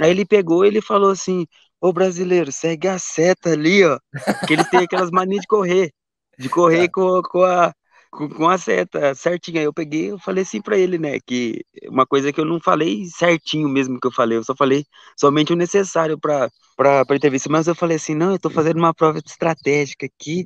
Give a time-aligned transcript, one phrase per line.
[0.00, 1.46] Aí ele pegou ele falou assim:
[1.80, 3.98] Ô brasileiro, segue a seta ali, ó.
[4.46, 5.92] Que eles têm aquelas manias de correr.
[6.38, 7.72] De correr com, com a,
[8.14, 9.62] com, com a seta certinha.
[9.62, 13.04] Eu peguei, eu falei assim para ele, né, que uma coisa que eu não falei
[13.06, 14.86] certinho mesmo que eu falei, eu só falei
[15.18, 18.92] somente o necessário para para entrevista, mas eu falei assim, não, eu tô fazendo uma
[18.92, 20.44] prova estratégica aqui,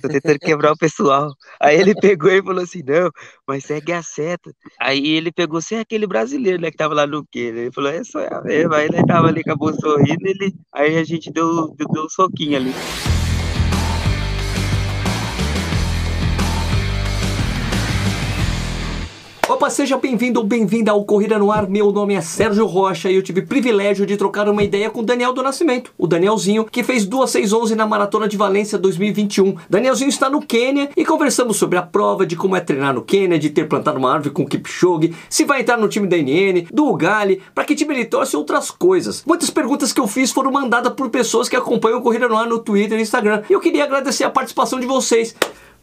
[0.00, 1.32] tô tentando quebrar o pessoal.
[1.60, 3.10] Aí ele pegou e falou assim, não,
[3.44, 4.54] mas segue a seta.
[4.80, 7.50] Aí ele pegou, você é aquele brasileiro, né, que tava lá no quê?
[7.52, 8.72] Ele falou, é só é mesmo.
[8.72, 12.56] Aí ele tava ali, acabou sorrindo, ele, aí a gente deu, deu, deu um soquinho
[12.56, 12.72] ali.
[19.70, 21.68] Seja bem-vindo ou bem-vinda ao Corrida no Ar.
[21.68, 25.00] Meu nome é Sérgio Rocha e eu tive o privilégio de trocar uma ideia com
[25.00, 29.56] o Daniel do Nascimento, o Danielzinho, que fez 2611 na Maratona de Valência 2021.
[29.68, 33.38] Danielzinho está no Quênia e conversamos sobre a prova, de como é treinar no Quênia,
[33.38, 36.66] de ter plantado uma árvore com o Kipchoge, se vai entrar no time da NN,
[36.70, 39.24] do Ugali, para que time ele torce e outras coisas.
[39.26, 42.46] Muitas perguntas que eu fiz foram mandadas por pessoas que acompanham o Corrida no Ar
[42.46, 43.42] no Twitter e Instagram.
[43.48, 45.34] E eu queria agradecer a participação de vocês.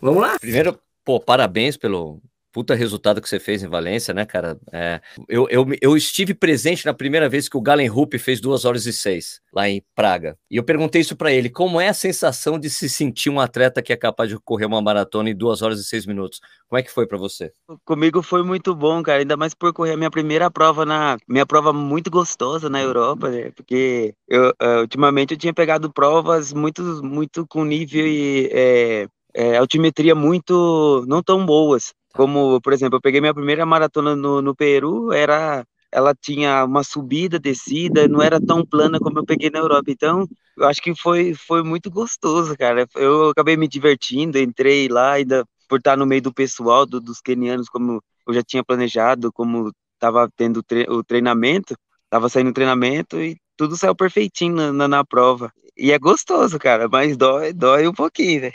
[0.02, 0.38] Vamos lá?
[0.40, 2.20] Primeiro, pô, parabéns pelo
[2.52, 4.58] puta resultado que você fez em Valência, né, cara?
[4.72, 8.66] É, eu, eu, eu estive presente na primeira vez que o Galen Rupp fez 2
[8.66, 10.38] horas e 6 lá em Praga.
[10.50, 13.82] E eu perguntei isso para ele: como é a sensação de se sentir um atleta
[13.82, 16.40] que é capaz de correr uma maratona em 2 horas e 6 minutos?
[16.68, 17.52] Como é que foi para você?
[17.86, 21.46] Comigo foi muito bom, cara, ainda mais por correr a minha primeira prova na minha
[21.46, 23.52] prova muito gostosa na Europa, né?
[23.56, 29.58] Porque eu, uh, ultimamente eu tinha pegado provas muito, muito com nível e é, é,
[29.58, 31.94] altimetria muito não tão boas.
[32.14, 36.84] Como, por exemplo, eu peguei minha primeira maratona no, no Peru, era ela tinha uma
[36.84, 39.92] subida, descida, não era tão plana como eu peguei na Europa.
[39.92, 40.26] Então,
[40.58, 42.88] eu acho que foi, foi muito gostoso, cara.
[42.96, 47.20] Eu acabei me divertindo, entrei lá, ainda por estar no meio do pessoal, do, dos
[47.22, 52.54] kenianos, como eu já tinha planejado, como estava tendo tre o treinamento, estava saindo o
[52.54, 55.52] treinamento e tudo saiu perfeitinho na, na, na, prova.
[55.82, 58.52] E é gostoso, cara, mas dói, dói um pouquinho, né?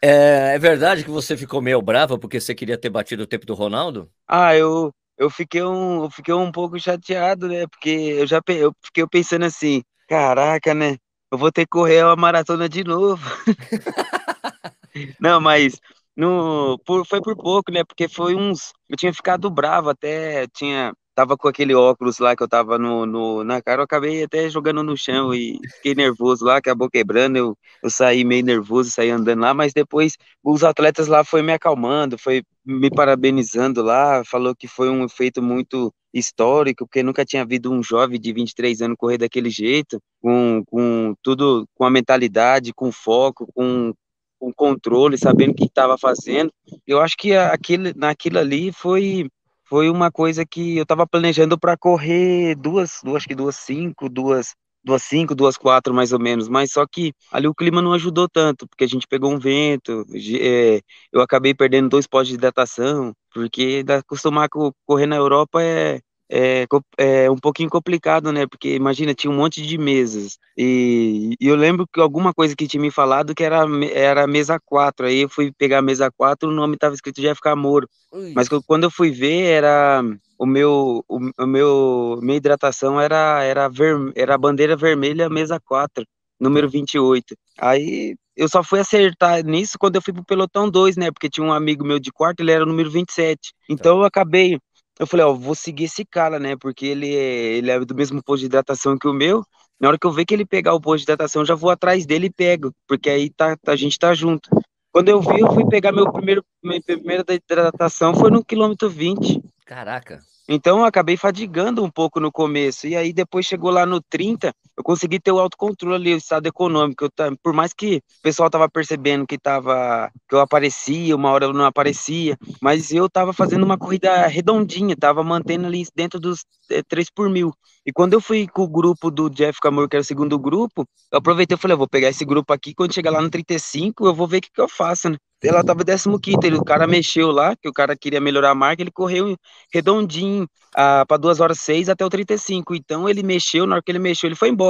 [0.00, 3.44] É, é verdade que você ficou meio brava porque você queria ter batido o tempo
[3.44, 4.10] do Ronaldo?
[4.26, 7.66] Ah, eu, eu fiquei um, eu fiquei um pouco chateado, né?
[7.66, 10.96] Porque eu já eu fiquei pensando assim, caraca, né?
[11.30, 13.22] Eu vou ter que correr uma maratona de novo.
[15.20, 15.78] Não, mas
[16.16, 17.84] no, por, foi por pouco, né?
[17.84, 18.72] Porque foi uns.
[18.88, 23.06] Eu tinha ficado bravo até, tinha tava com aquele óculos lá que eu tava no,
[23.06, 27.36] no, na cara, eu acabei até jogando no chão e fiquei nervoso lá, acabou quebrando,
[27.36, 31.54] eu, eu saí meio nervoso, saí andando lá, mas depois os atletas lá foi me
[31.54, 37.42] acalmando, foi me parabenizando lá, falou que foi um feito muito histórico, porque nunca tinha
[37.42, 42.74] havido um jovem de 23 anos correr daquele jeito, com, com tudo, com a mentalidade,
[42.74, 43.94] com foco, com,
[44.38, 46.52] com controle, sabendo o que estava fazendo.
[46.86, 49.28] Eu acho que aquilo, naquilo ali foi
[49.68, 54.08] foi uma coisa que eu estava planejando para correr duas, duas, acho que duas cinco,
[54.08, 54.54] duas,
[54.84, 58.28] duas cinco, duas quatro mais ou menos, mas só que ali o clima não ajudou
[58.28, 60.04] tanto, porque a gente pegou um vento,
[60.40, 60.80] é,
[61.12, 64.48] eu acabei perdendo dois postos de hidratação, porque acostumar a
[64.86, 66.00] correr na Europa é,
[66.30, 66.66] é,
[66.98, 68.46] é um pouquinho complicado, né?
[68.46, 70.38] Porque imagina, tinha um monte de mesas.
[70.56, 74.58] E, e, eu lembro que alguma coisa que tinha me falado que era, era mesa
[74.64, 75.06] 4.
[75.06, 77.88] Aí eu fui pegar a mesa 4, o nome estava escrito Jeff Camoro.
[78.34, 80.02] Mas quando eu fui ver, era
[80.38, 85.60] o meu, o, o meu minha hidratação era era, ver, era a bandeira vermelha mesa
[85.60, 86.04] 4,
[86.40, 87.36] número 28.
[87.58, 91.10] Aí eu só fui acertar nisso quando eu fui pro pelotão 2, né?
[91.10, 93.52] Porque tinha um amigo meu de quarto, ele era o número 27.
[93.68, 94.58] Então eu acabei
[94.98, 96.56] eu falei, ó, vou seguir esse cara, né?
[96.56, 99.44] Porque ele é, ele é do mesmo posto de hidratação que o meu.
[99.78, 101.70] Na hora que eu ver que ele pegar o posto de hidratação, eu já vou
[101.70, 104.48] atrás dele e pego, porque aí tá, a gente tá junto.
[104.90, 109.42] Quando eu vi, eu fui pegar meu primeiro, minha primeira hidratação, foi no quilômetro 20.
[109.66, 110.20] Caraca.
[110.48, 112.86] Então eu acabei fadigando um pouco no começo.
[112.86, 116.46] E aí depois chegou lá no 30, eu consegui ter o autocontrole ali, o estado
[116.46, 117.04] econômico.
[117.04, 121.46] Eu, por mais que o pessoal tava percebendo que tava que eu aparecia, uma hora
[121.46, 126.44] eu não aparecia, mas eu tava fazendo uma corrida redondinha, tava mantendo ali dentro dos
[126.70, 127.52] é, 3 por mil.
[127.86, 130.86] E quando eu fui com o grupo do Jeff Camor, que era o segundo grupo,
[131.12, 134.06] eu aproveitei e falei, eu vou pegar esse grupo aqui, quando chegar lá no 35,
[134.06, 135.16] eu vou ver o que, que eu faço, né?
[135.42, 138.82] ela tava 15 ele, o cara mexeu lá, que o cara queria melhorar a marca,
[138.82, 139.36] ele correu
[139.72, 142.74] redondinho ah, para 2 horas 6 até o 35.
[142.74, 144.65] Então ele mexeu, na hora que ele mexeu, ele foi embora.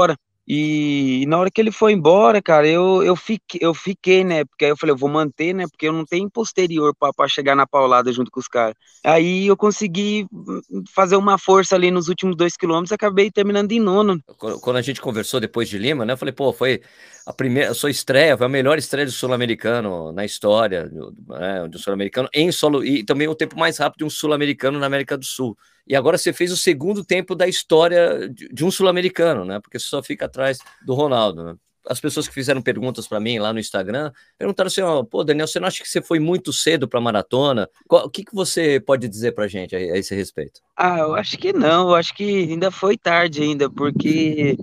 [0.49, 4.45] E, e na hora que ele foi embora, cara, eu, eu, fiquei, eu fiquei, né?
[4.45, 5.65] Porque aí eu falei, eu vou manter, né?
[5.69, 8.77] Porque eu não tenho posterior para chegar na paulada junto com os caras.
[9.05, 13.81] Aí eu consegui hum, fazer uma força ali nos últimos dois quilômetros, acabei terminando em
[13.81, 14.23] nono.
[14.61, 16.13] Quando a gente conversou depois de Lima, né?
[16.13, 16.81] Eu falei, pô, foi
[17.27, 20.89] a primeira, a sua estreia, foi a melhor estreia do sul-americano na história
[21.27, 24.87] né, do sul-americano em solo e também o tempo mais rápido de um sul-americano na
[24.87, 25.57] América do Sul.
[25.87, 29.61] E agora você fez o segundo tempo da história de um sul-americano, né?
[29.61, 31.57] Porque você só fica atrás do Ronaldo, né?
[31.89, 35.47] as pessoas que fizeram perguntas para mim lá no Instagram perguntaram assim: ó, pô, Daniel,
[35.47, 37.69] você não acha que você foi muito cedo para a maratona?
[37.89, 40.61] o que, que você pode dizer para gente a, esse respeito?
[40.77, 44.57] Ah, eu acho que não, eu acho que ainda foi tarde ainda, porque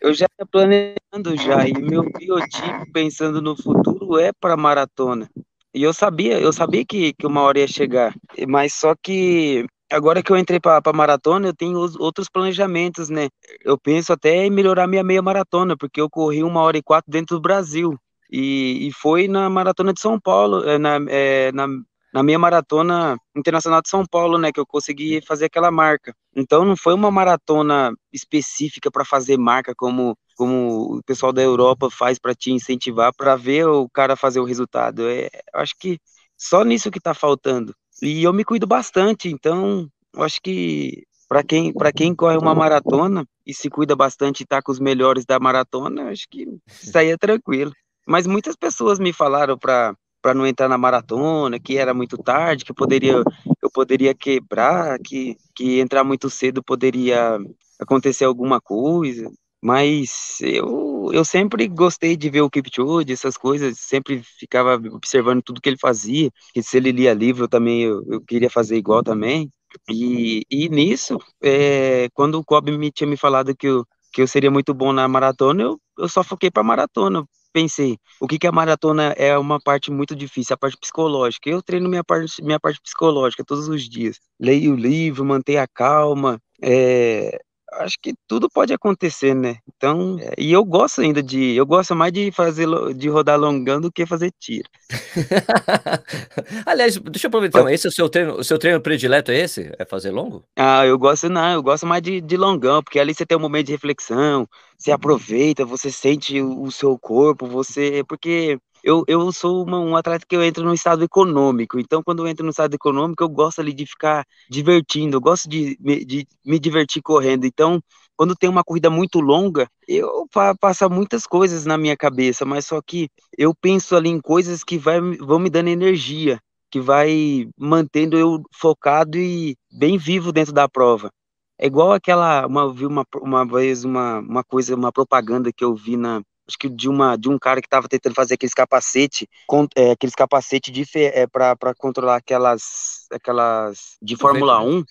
[0.00, 5.30] eu já ia planejando já, e meu biotipo pensando no futuro é para maratona.
[5.74, 8.14] E eu sabia, eu sabia que, que uma hora ia chegar,
[8.46, 13.28] mas só que agora que eu entrei para a maratona, eu tenho outros planejamentos, né?
[13.64, 17.10] Eu penso até em melhorar minha meia maratona, porque eu corri uma hora e quatro
[17.10, 17.96] dentro do Brasil.
[18.30, 21.66] E, e foi na maratona de São Paulo, eh, na, é, na,
[22.12, 24.50] na meia maratona internacional de São Paulo, né?
[24.52, 26.14] Que eu consegui fazer aquela marca.
[26.34, 31.90] Então não foi uma maratona específica para fazer marca como como o pessoal da Europa
[31.90, 35.08] faz para te incentivar para ver o cara fazer o resultado.
[35.08, 35.98] É, acho que
[36.36, 37.74] só nisso que está faltando.
[38.02, 43.24] E eu me cuido bastante, então eu acho que para quem, quem corre uma maratona
[43.46, 47.10] e se cuida bastante e está com os melhores da maratona, acho que isso aí
[47.10, 47.72] é tranquilo.
[48.06, 52.64] Mas muitas pessoas me falaram para para não entrar na maratona, que era muito tarde,
[52.64, 53.22] que poderia
[53.60, 57.38] eu poderia quebrar, que que entrar muito cedo poderia
[57.80, 59.28] acontecer alguma coisa.
[59.62, 65.60] Mas eu, eu sempre gostei de ver o Kipchoge, essas coisas, sempre ficava observando tudo
[65.60, 69.48] que ele fazia, que se ele lia livro também eu, eu queria fazer igual também.
[69.88, 74.26] E, e nisso, é, quando o Kobe me tinha me falado que eu, que eu
[74.28, 77.24] seria muito bom na maratona, eu, eu só foquei para maratona.
[77.52, 81.48] Pensei, o que, que a maratona é uma parte muito difícil, a parte psicológica.
[81.50, 84.18] Eu treino minha parte, minha parte psicológica todos os dias.
[84.40, 87.38] Leio o livro, mantenho a calma, é,
[87.74, 89.56] acho que tudo pode acontecer, né?
[89.76, 93.80] Então, é, e eu gosto ainda de, eu gosto mais de fazer, de rodar longão
[93.80, 94.68] do que fazer tiro.
[96.66, 99.72] Aliás, deixa eu aproveitar, esse é o seu treino, o seu treino predileto é esse?
[99.78, 100.44] É fazer longo?
[100.56, 103.40] Ah, eu gosto não, eu gosto mais de, de longão, porque ali você tem um
[103.40, 104.46] momento de reflexão,
[104.78, 109.96] você aproveita, você sente o, o seu corpo, você, porque eu, eu sou uma, um
[109.96, 113.28] atleta que eu entro no estado econômico, então quando eu entro no estado econômico, eu
[113.28, 117.44] gosto ali de ficar divertindo, eu gosto de, de me divertir correndo.
[117.44, 117.80] Então,
[118.16, 120.26] quando tem uma corrida muito longa, eu
[120.60, 124.78] passa muitas coisas na minha cabeça, mas só que eu penso ali em coisas que
[124.78, 126.38] vai, vão me dando energia,
[126.70, 131.10] que vai mantendo eu focado e bem vivo dentro da prova.
[131.58, 135.74] É igual aquela, uma, vi uma, uma vez uma, uma coisa, uma propaganda que eu
[135.74, 139.28] vi na, acho que de uma de um cara que estava tentando fazer aqueles capacete,
[139.46, 144.84] com, é, aqueles capacete de é, para controlar aquelas aquelas de Fórmula 1.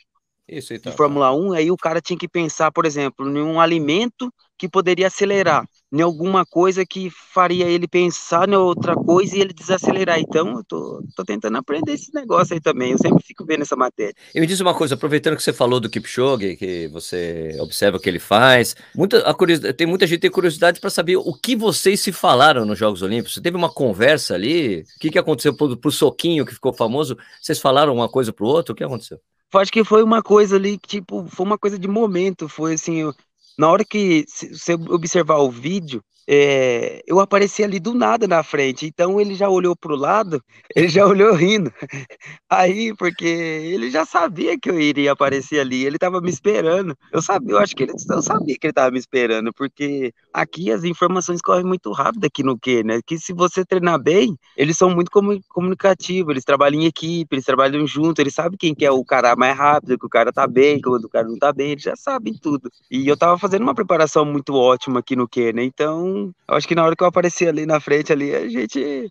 [0.47, 3.59] Isso, então, de Fórmula 1, aí o cara tinha que pensar, por exemplo, em um
[3.59, 9.41] alimento que poderia acelerar em alguma coisa que faria ele pensar em outra coisa e
[9.41, 10.19] ele desacelerar.
[10.19, 12.91] Então, eu tô, tô tentando aprender esse negócio aí também.
[12.91, 14.13] Eu sempre fico vendo essa matéria.
[14.33, 17.99] E me diz uma coisa, aproveitando que você falou do Kipchoge, que você observa o
[17.99, 21.33] que ele faz, muita, a curiosidade, tem muita gente que tem curiosidade para saber o
[21.33, 23.33] que vocês se falaram nos Jogos Olímpicos.
[23.33, 24.81] Você teve uma conversa ali?
[24.81, 27.17] O que, que aconteceu pro, pro Soquinho, que ficou famoso?
[27.41, 28.73] Vocês falaram uma coisa pro outro?
[28.73, 29.19] O que aconteceu?
[29.53, 32.47] Acho que foi uma coisa ali, tipo, foi uma coisa de momento.
[32.49, 33.13] Foi assim, eu,
[33.57, 38.85] na hora que você observar o vídeo, é, eu apareci ali do nada na frente,
[38.85, 40.41] então ele já olhou pro lado,
[40.75, 41.71] ele já olhou rindo.
[42.49, 46.95] Aí, porque ele já sabia que eu iria aparecer ali, ele tava me esperando.
[47.11, 50.71] Eu sabia, eu acho que ele eu sabia que ele tava me esperando, porque aqui
[50.71, 52.99] as informações correm muito rápido aqui no que, né?
[53.05, 55.11] Que se você treinar bem, eles são muito
[55.49, 59.35] comunicativos, eles trabalham em equipe, eles trabalham junto, eles sabem quem que é o cara
[59.35, 61.95] mais rápido, que o cara tá bem, que o cara não tá bem, eles já
[61.95, 62.69] sabem tudo.
[62.89, 65.63] E eu tava fazendo uma preparação muito ótima aqui no que, né?
[65.63, 68.47] Então então, eu acho que na hora que eu apareci ali na frente, ali, a
[68.47, 69.09] gente,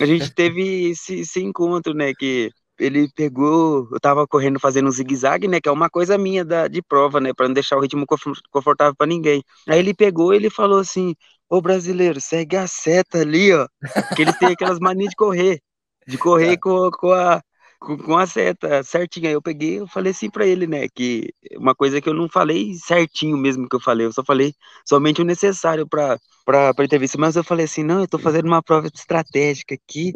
[0.00, 2.12] a gente teve esse, esse encontro, né?
[2.14, 6.44] Que ele pegou, eu tava correndo fazendo um zigue-zague, né, que é uma coisa minha
[6.44, 8.04] da, de prova, né, para não deixar o ritmo
[8.50, 9.42] confortável para ninguém.
[9.68, 11.14] Aí ele pegou, ele falou assim:
[11.48, 13.66] "Ô brasileiro, segue a seta ali, ó".
[14.16, 15.60] Que eles têm aquelas manias de correr,
[16.06, 17.40] de correr com, com a
[17.82, 19.30] com, com a seta certinha.
[19.30, 22.74] Eu peguei, eu falei assim para ele, né, que uma coisa que eu não falei
[22.74, 24.54] certinho mesmo que eu falei, eu só falei
[24.86, 28.60] somente o necessário para para entrevista, mas eu falei assim, não, eu tô fazendo uma
[28.60, 30.12] prova estratégica aqui,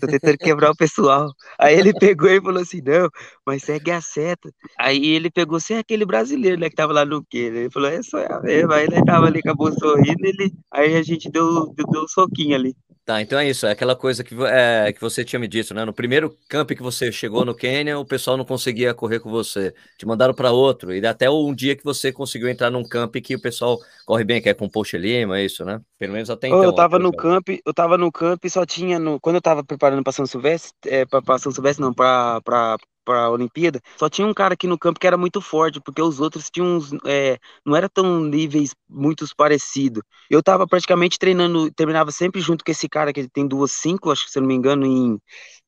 [0.00, 1.30] tô tentando quebrar o pessoal.
[1.58, 3.08] Aí ele pegou e falou assim, não,
[3.46, 4.52] mas segue a seta.
[4.78, 7.38] Aí ele pegou, você é aquele brasileiro, né, que tava lá no quê?
[7.38, 8.72] Ele falou, é só eu mesmo.
[8.72, 12.54] Aí ele tava ali, acabou sorrindo, ele, aí a gente deu, deu, deu um soquinho
[12.54, 12.74] ali.
[13.04, 15.84] Tá, então é isso, é aquela coisa que, é, que você tinha me dito, né?
[15.84, 19.74] No primeiro camp que você chegou no Quênia, o pessoal não conseguia correr com você.
[19.98, 23.34] Te mandaram para outro, e até um dia que você conseguiu entrar num camp que
[23.34, 25.80] o pessoal corre bem, que é com Poxa Lima, é isso, né?
[25.98, 26.62] Pelo menos até então.
[26.62, 29.18] Eu tava no camp, eu tava no camp e só tinha no.
[29.18, 33.30] Quando eu tava preparando para São Silvestre, é, para São Silvestre, não, para para a
[33.30, 36.50] Olimpíada, só tinha um cara aqui no campo que era muito forte, porque os outros
[36.50, 40.02] tinham uns, é, não era tão níveis muito parecidos.
[40.30, 44.10] Eu tava praticamente treinando, terminava sempre junto com esse cara que ele tem duas cinco,
[44.10, 45.18] acho que se eu não me engano, em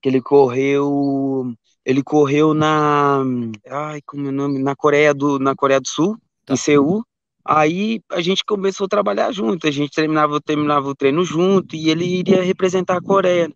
[0.02, 1.52] que ele correu,
[1.84, 3.22] ele correu na,
[3.68, 6.54] ai, como é o nome, na Coreia do, na Coreia do Sul, tá.
[6.54, 7.04] em Seul.
[7.46, 11.90] Aí a gente começou a trabalhar junto, a gente terminava, terminava o treino junto e
[11.90, 13.52] ele iria representar a Coreia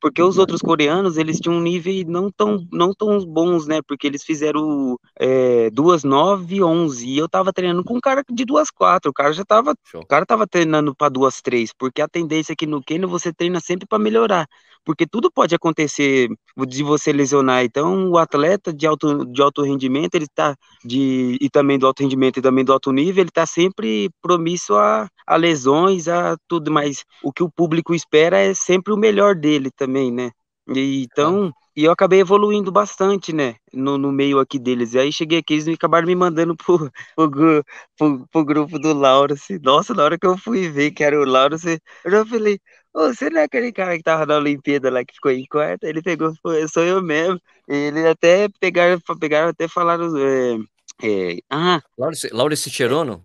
[0.00, 3.80] porque os outros coreanos eles tinham um nível não tão não tão bons, né?
[3.86, 8.44] Porque eles fizeram é, duas nove, onze e eu tava treinando com um cara de
[8.44, 9.10] duas quatro.
[9.10, 10.02] O cara já tava, Show.
[10.02, 13.60] o cara tava treinando para duas três, porque a tendência aqui no Kenya você treina
[13.60, 14.46] sempre para melhorar,
[14.88, 16.30] porque tudo pode acontecer
[16.66, 17.62] de você lesionar.
[17.62, 22.02] Então o atleta de alto de alto rendimento ele tá de e também do alto
[22.02, 26.70] rendimento e também do alto nível ele tá sempre promício a, a lesões, a tudo.
[26.70, 30.30] Mas o que o público espera é sempre o melhor dele também né?
[30.74, 34.94] E, então, e eu acabei evoluindo bastante, né, no, no meio aqui deles.
[34.94, 37.64] E aí cheguei aqui, eles me acabaram me mandando pro, pro,
[37.96, 39.60] pro, pro grupo do Laurence.
[39.60, 42.58] Nossa, na hora que eu fui ver que era o Laurence, eu já falei,
[42.92, 45.84] oh, você não é aquele cara que tava na Olimpíada lá que ficou em quarto?
[45.84, 46.32] Ele pegou,
[46.68, 47.40] sou eu mesmo.
[47.68, 50.58] E eles até pegaram, pegaram até falaram, é,
[51.04, 51.80] é, ah...
[51.96, 53.24] Laurence, Laurence Cherono?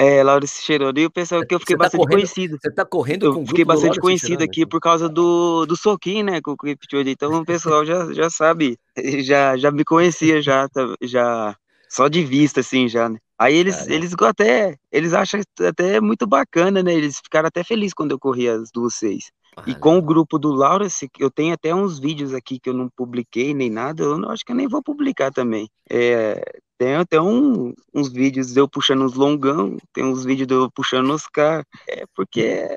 [0.00, 2.56] É, Cheironi, e o pessoal que eu fiquei tá bastante correndo, conhecido.
[2.62, 6.40] Você tá correndo eu com fiquei bastante conhecido aqui por causa do, do soquinho, né,
[6.40, 8.78] com o Kipchoge, então o pessoal já, já sabe,
[9.24, 11.56] já, já me conhecia já, tá, já,
[11.88, 13.18] só de vista, assim, já, né.
[13.36, 18.12] Aí eles, eles até, eles acham até muito bacana, né, eles ficaram até felizes quando
[18.12, 19.32] eu corri as duas seis.
[19.66, 22.88] E com o grupo do Laurence, eu tenho até uns vídeos aqui que eu não
[22.88, 25.68] publiquei nem nada, eu não, acho que eu nem vou publicar também.
[25.90, 26.40] É,
[26.78, 30.70] tem até um, uns vídeos de eu puxando os longão, tem uns vídeos de eu
[30.70, 32.68] puxando os caras, é porque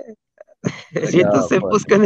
[0.93, 1.73] Legal, a gente tá sempre pode.
[1.73, 2.05] buscando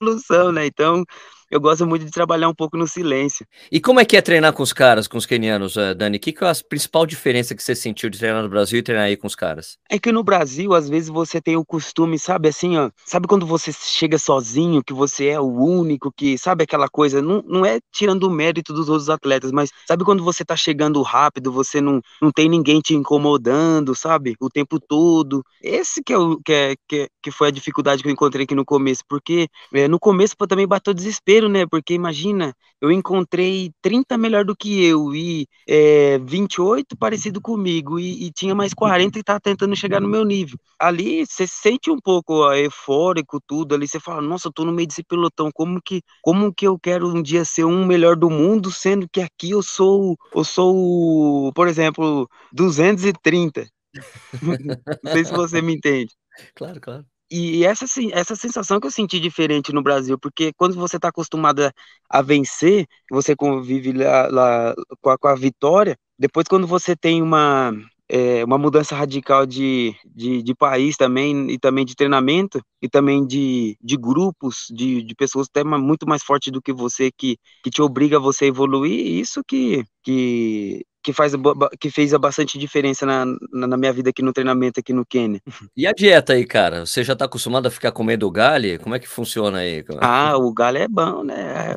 [0.00, 0.66] evolução, né?
[0.66, 1.04] Então,
[1.50, 3.46] eu gosto muito de trabalhar um pouco no silêncio.
[3.72, 6.18] E como é que é treinar com os caras, com os kenianos, eh, Dani?
[6.18, 8.82] O que, que é a principal diferença que você sentiu de treinar no Brasil e
[8.82, 9.78] treinar aí com os caras?
[9.90, 13.46] É que no Brasil, às vezes, você tem o costume, sabe, assim, ó, sabe quando
[13.46, 17.78] você chega sozinho, que você é o único, que, sabe aquela coisa, não, não é
[17.92, 22.00] tirando o mérito dos outros atletas, mas sabe quando você tá chegando rápido, você não,
[22.20, 25.42] não tem ninguém te incomodando, sabe, o tempo todo.
[25.62, 28.44] Esse que é o que, é, que, é, que foi a dificuldade que eu encontrei
[28.44, 31.66] aqui no começo, porque é, no começo também bateu desespero desespero, né?
[31.66, 38.26] Porque imagina, eu encontrei 30 melhor do que eu e é, 28 parecido comigo e,
[38.26, 40.58] e, tinha mais 40 e tá tentando chegar no meu nível.
[40.78, 44.72] Ali você sente um pouco ó, eufórico tudo, ali você fala, nossa, eu tô no
[44.72, 48.30] meio desse pelotão, como que, como que eu quero um dia ser um melhor do
[48.30, 53.66] mundo, sendo que aqui eu sou, eu sou, por exemplo, 230.
[55.02, 56.12] Não sei se você me entende.
[56.54, 57.17] Claro, claro.
[57.30, 61.62] E essa, essa sensação que eu senti diferente no Brasil, porque quando você está acostumado
[61.66, 61.72] a,
[62.08, 67.20] a, vencer, você convive lá, lá com, a, com, a, vitória, depois quando você tem
[67.22, 67.72] uma,
[68.08, 73.26] é, uma mudança radical de, de, de, país também, e também de treinamento, e também
[73.26, 77.70] de, de grupos, de, de pessoas até muito mais fortes do que você, que, que
[77.70, 81.32] te obriga a você evoluir, isso que, que que faz
[81.80, 85.40] que fez bastante diferença na, na, minha vida aqui no treinamento aqui no Quênia.
[85.74, 86.84] E a dieta aí, cara?
[86.84, 88.78] Você já tá acostumado a ficar comendo galho?
[88.80, 89.84] Como é que funciona aí?
[90.00, 91.76] Ah, o galho é bom, né?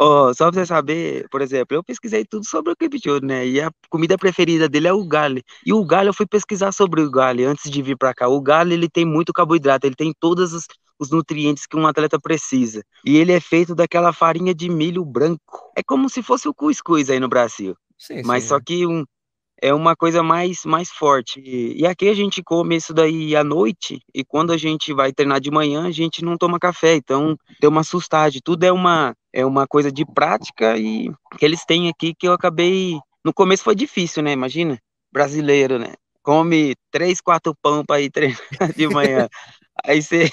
[0.00, 3.44] Oh, só pra você saber, por exemplo, eu pesquisei tudo sobre o Kipchoge, né?
[3.44, 5.42] E a comida preferida dele é o galho.
[5.66, 8.28] E o galho, eu fui pesquisar sobre o galho antes de vir para cá.
[8.28, 10.66] O galho, ele tem muito carboidrato, ele tem todos os,
[11.00, 12.84] os nutrientes que um atleta precisa.
[13.04, 15.72] E ele é feito daquela farinha de milho branco.
[15.76, 17.74] É como se fosse o cuscuz aí no Brasil.
[17.98, 18.50] Sim, mas sim.
[18.50, 19.04] só que um,
[19.60, 21.40] é uma coisa mais, mais forte.
[21.40, 25.12] E, e, aqui a gente come isso daí à noite, e quando a gente vai
[25.12, 28.40] treinar de manhã, a gente não toma café, então tem uma sustagem.
[28.44, 32.32] Tudo é uma, é uma coisa de prática e que eles têm aqui que eu
[32.32, 32.98] acabei.
[33.24, 34.32] No começo foi difícil, né?
[34.32, 34.78] Imagina,
[35.12, 35.94] brasileiro, né?
[36.22, 38.38] Come três, quatro pão para ir treinar
[38.76, 39.28] de manhã.
[39.84, 40.30] Aí você.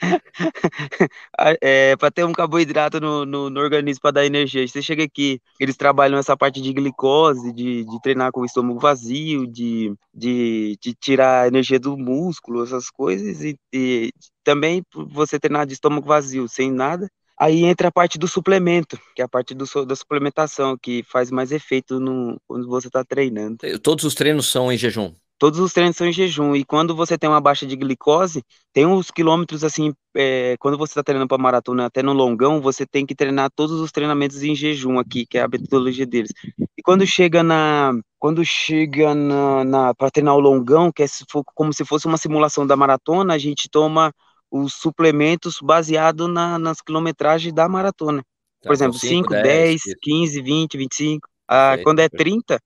[1.60, 4.66] é, para ter um carboidrato no, no, no organismo para dar energia.
[4.66, 8.78] Você chega aqui, eles trabalham essa parte de glicose, de, de treinar com o estômago
[8.78, 14.12] vazio, de, de, de tirar a energia do músculo, essas coisas, e, e
[14.44, 17.08] também você treinar de estômago vazio, sem nada.
[17.38, 21.30] Aí entra a parte do suplemento, que é a parte do, da suplementação, que faz
[21.30, 23.58] mais efeito no, quando você está treinando.
[23.82, 25.12] Todos os treinos são em jejum?
[25.38, 26.54] Todos os treinos são em jejum.
[26.54, 30.92] E quando você tem uma baixa de glicose, tem uns quilômetros assim, é, quando você
[30.92, 34.54] está treinando para maratona, até no longão, você tem que treinar todos os treinamentos em
[34.54, 36.32] jejum aqui, que é a metodologia deles.
[36.76, 37.92] E quando chega na.
[38.18, 41.06] Quando chega na, na para treinar o longão, que é
[41.54, 44.12] como se fosse uma simulação da maratona, a gente toma
[44.50, 48.22] os suplementos baseado na, nas quilometragens da maratona.
[48.66, 51.28] Por exemplo, 5, 10, 15, 20, 25.
[51.48, 52.58] Ah, quando é 30, vai,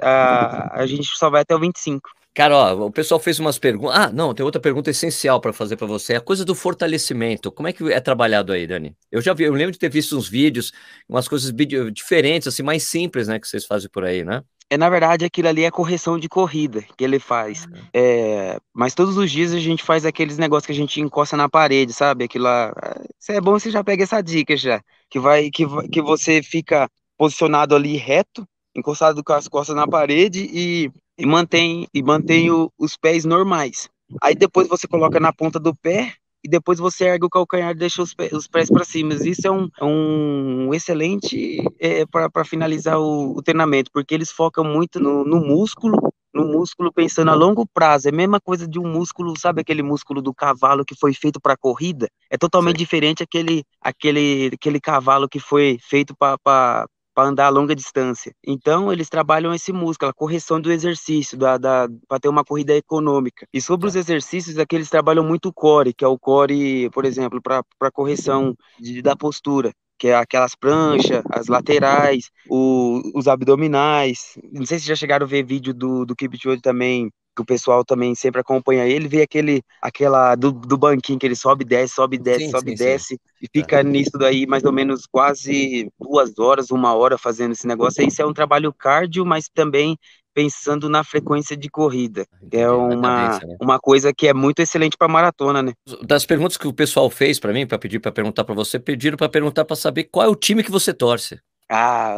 [0.00, 2.10] a, a gente só vai até o 25.
[2.34, 3.98] Cara, ó, o pessoal fez umas perguntas.
[3.98, 6.14] Ah, não, tem outra pergunta essencial para fazer para você.
[6.14, 7.50] A coisa do fortalecimento.
[7.50, 8.96] Como é que é trabalhado aí, Dani?
[9.10, 10.72] Eu já vi, eu lembro de ter visto uns vídeos,
[11.08, 11.52] umas coisas
[11.92, 14.44] diferentes, assim, mais simples, né, que vocês fazem por aí, né?
[14.70, 17.64] É, na verdade, aquilo ali é correção de corrida que ele faz.
[17.64, 17.82] Uhum.
[17.92, 21.48] É, mas todos os dias a gente faz aqueles negócios que a gente encosta na
[21.48, 22.24] parede, sabe?
[22.24, 22.72] Aquilo lá.
[23.18, 24.80] Se é bom, você já pega essa dica já.
[25.10, 30.48] Que vai, que, que você fica posicionado ali reto, encostado com as costas na parede
[30.50, 33.88] e, e mantém, e mantém o, os pés normais.
[34.22, 37.78] Aí depois você coloca na ponta do pé e depois você ergue o calcanhar e
[37.78, 39.14] deixa os, pés, os pés para cima.
[39.14, 44.64] Isso é um, é um excelente é, para finalizar o, o, treinamento, porque eles focam
[44.64, 48.08] muito no, no, músculo, no músculo pensando a longo prazo.
[48.08, 51.40] É a mesma coisa de um músculo, sabe aquele músculo do cavalo que foi feito
[51.40, 52.08] para corrida?
[52.30, 52.84] É totalmente Sim.
[52.84, 56.86] diferente aquele, aquele, aquele cavalo que foi feito para
[57.18, 58.32] para andar a longa distância.
[58.46, 62.76] Então, eles trabalham esse músculo, a correção do exercício, da, da para ter uma corrida
[62.76, 63.44] econômica.
[63.52, 63.98] E sobre os tá.
[63.98, 68.54] exercícios, aqui eles trabalham muito o core, que é o core, por exemplo, para correção
[68.78, 74.38] de, da postura que é aquelas pranchas, as laterais, o, os abdominais.
[74.52, 77.84] Não sei se já chegaram a ver vídeo do, do Kipchoge também que o pessoal
[77.84, 82.18] também sempre acompanha ele, vê aquele, aquela do, do banquinho que ele sobe, desce, sobe,
[82.18, 83.18] desce, sim, sobe, sim, desce, sim.
[83.40, 83.84] e fica é.
[83.84, 88.04] nisso daí mais ou menos quase duas horas, uma hora fazendo esse negócio.
[88.04, 89.96] Isso é um trabalho cardio, mas também
[90.34, 92.26] pensando na frequência de corrida.
[92.50, 93.56] É uma, né?
[93.60, 95.72] uma coisa que é muito excelente para maratona, né?
[96.02, 99.16] Das perguntas que o pessoal fez para mim, para pedir para perguntar para você, pediram
[99.16, 101.38] para perguntar para saber qual é o time que você torce.
[101.70, 102.16] Ah,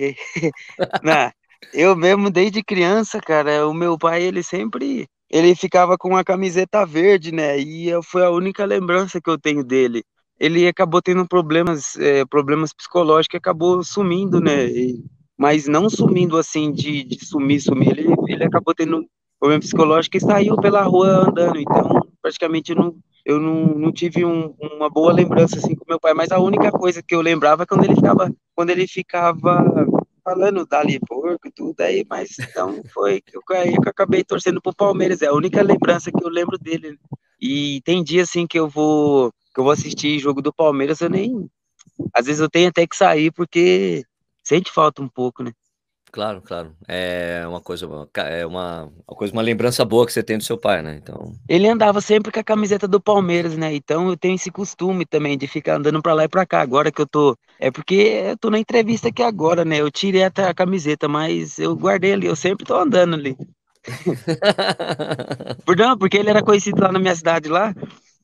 [0.00, 0.16] hein?
[1.04, 1.30] Não,
[1.72, 5.06] eu mesmo, desde criança, cara, o meu pai, ele sempre.
[5.30, 7.58] Ele ficava com uma camiseta verde, né?
[7.58, 10.04] E foi a única lembrança que eu tenho dele.
[10.38, 14.66] Ele acabou tendo problemas, é, problemas psicológicos e acabou sumindo, né?
[14.66, 15.02] E,
[15.36, 17.98] mas não sumindo assim de, de sumir, sumir.
[17.98, 19.04] Ele, ele acabou tendo
[19.38, 21.58] problema psicológico e saiu pela rua andando.
[21.58, 22.94] Então, praticamente não,
[23.24, 26.14] eu não, não tive um, uma boa lembrança assim com meu pai.
[26.14, 29.86] Mas a única coisa que eu lembrava é quando ele ficava, quando ele ficava
[30.26, 34.60] falando dali porco e tudo aí, mas então foi que eu, que eu acabei torcendo
[34.60, 36.98] pro Palmeiras, é a única lembrança que eu lembro dele.
[37.40, 41.08] E tem dia assim que eu vou que eu vou assistir jogo do Palmeiras, eu
[41.08, 41.48] nem
[42.12, 44.02] às vezes eu tenho até que sair porque
[44.42, 45.52] sente falta um pouco, né?
[46.12, 46.74] Claro, claro.
[46.88, 50.56] É uma coisa, é uma, uma coisa, uma lembrança boa que você tem do seu
[50.56, 50.98] pai, né?
[51.02, 51.32] Então.
[51.48, 53.74] Ele andava sempre com a camiseta do Palmeiras, né?
[53.74, 56.60] Então eu tenho esse costume também de ficar andando para lá e para cá.
[56.60, 57.94] Agora que eu tô, é porque
[58.30, 59.80] eu tô na entrevista aqui agora, né?
[59.80, 62.26] Eu tirei até a camiseta, mas eu guardei ali.
[62.26, 63.36] Eu sempre tô andando ali.
[65.64, 67.72] Por não, porque ele era conhecido lá na minha cidade lá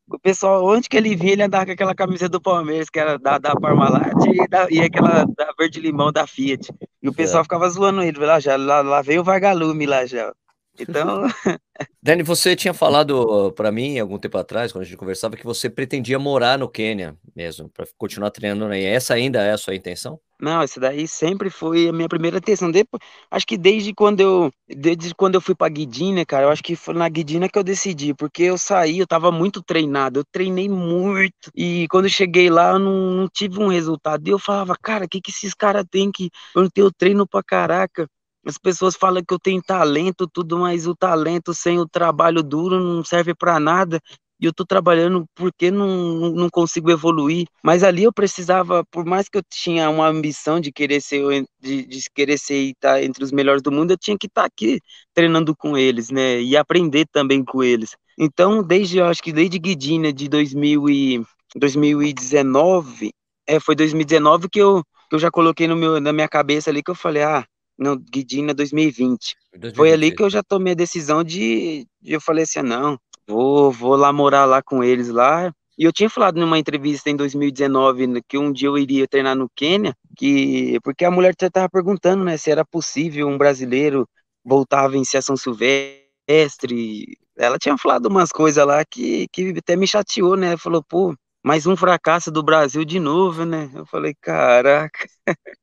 [0.09, 3.19] o pessoal, onde que ele vinha, ele andava com aquela camisa do Palmeiras, que era
[3.19, 6.73] da, da Parmalat e, da, e aquela da verde limão da Fiat.
[7.03, 7.45] E o pessoal é.
[7.45, 10.33] ficava zoando ele, lá já, lá, lá veio o Vargalume lá já.
[10.79, 11.23] Então.
[12.03, 15.71] Dani, você tinha falado para mim algum tempo atrás, quando a gente conversava, que você
[15.71, 18.85] pretendia morar no Quênia mesmo, para continuar treinando aí.
[18.85, 20.19] Essa ainda é a sua intenção?
[20.41, 22.71] Não, essa daí sempre foi a minha primeira intenção.
[22.73, 26.65] Depois, acho que desde quando eu, desde quando eu fui para Guidina, cara, eu acho
[26.65, 30.25] que foi na Guidina que eu decidi, porque eu saí, eu tava muito treinado, eu
[30.33, 34.27] treinei muito e quando eu cheguei lá eu não, não tive um resultado.
[34.27, 37.25] E eu falava, cara, o que que esses caras têm que eu não tenho treino
[37.25, 38.09] pra caraca?
[38.46, 42.81] As pessoas falam que eu tenho talento, tudo, mas o talento sem o trabalho duro
[42.81, 44.00] não serve para nada.
[44.40, 47.46] E eu tô trabalhando porque não, não consigo evoluir.
[47.62, 51.87] Mas ali eu precisava, por mais que eu tinha uma ambição de querer ser, de,
[51.87, 54.42] de querer ser e estar tá entre os melhores do mundo, eu tinha que estar
[54.42, 54.81] tá aqui
[55.14, 56.40] treinando com eles, né?
[56.40, 57.96] E aprender também com eles.
[58.18, 61.22] Então, desde, eu acho que desde Guidina de 2000 e,
[61.55, 63.12] 2019,
[63.46, 66.83] é, foi 2019 que eu, que eu já coloquei no meu, na minha cabeça ali
[66.83, 67.44] que eu falei, ah,
[67.83, 69.37] no Guidina 2020.
[69.53, 69.77] 2020.
[69.77, 72.99] Foi ali que eu já tomei a decisão de, de eu falei assim, ah, não,
[73.27, 75.53] vou, vou lá morar lá com eles lá.
[75.79, 79.51] E eu tinha falado numa entrevista em 2019 que um dia eu iria treinar no
[79.55, 84.07] Quênia, que porque a mulher estava perguntando, né, se era possível um brasileiro
[84.45, 87.16] voltar a vencer a São Silvestre.
[87.37, 90.57] Ela tinha falado umas coisas lá que, que até me chateou, né?
[90.59, 93.71] Falou, pô, mais um fracasso do Brasil de novo, né?
[93.75, 95.09] Eu falei, caraca.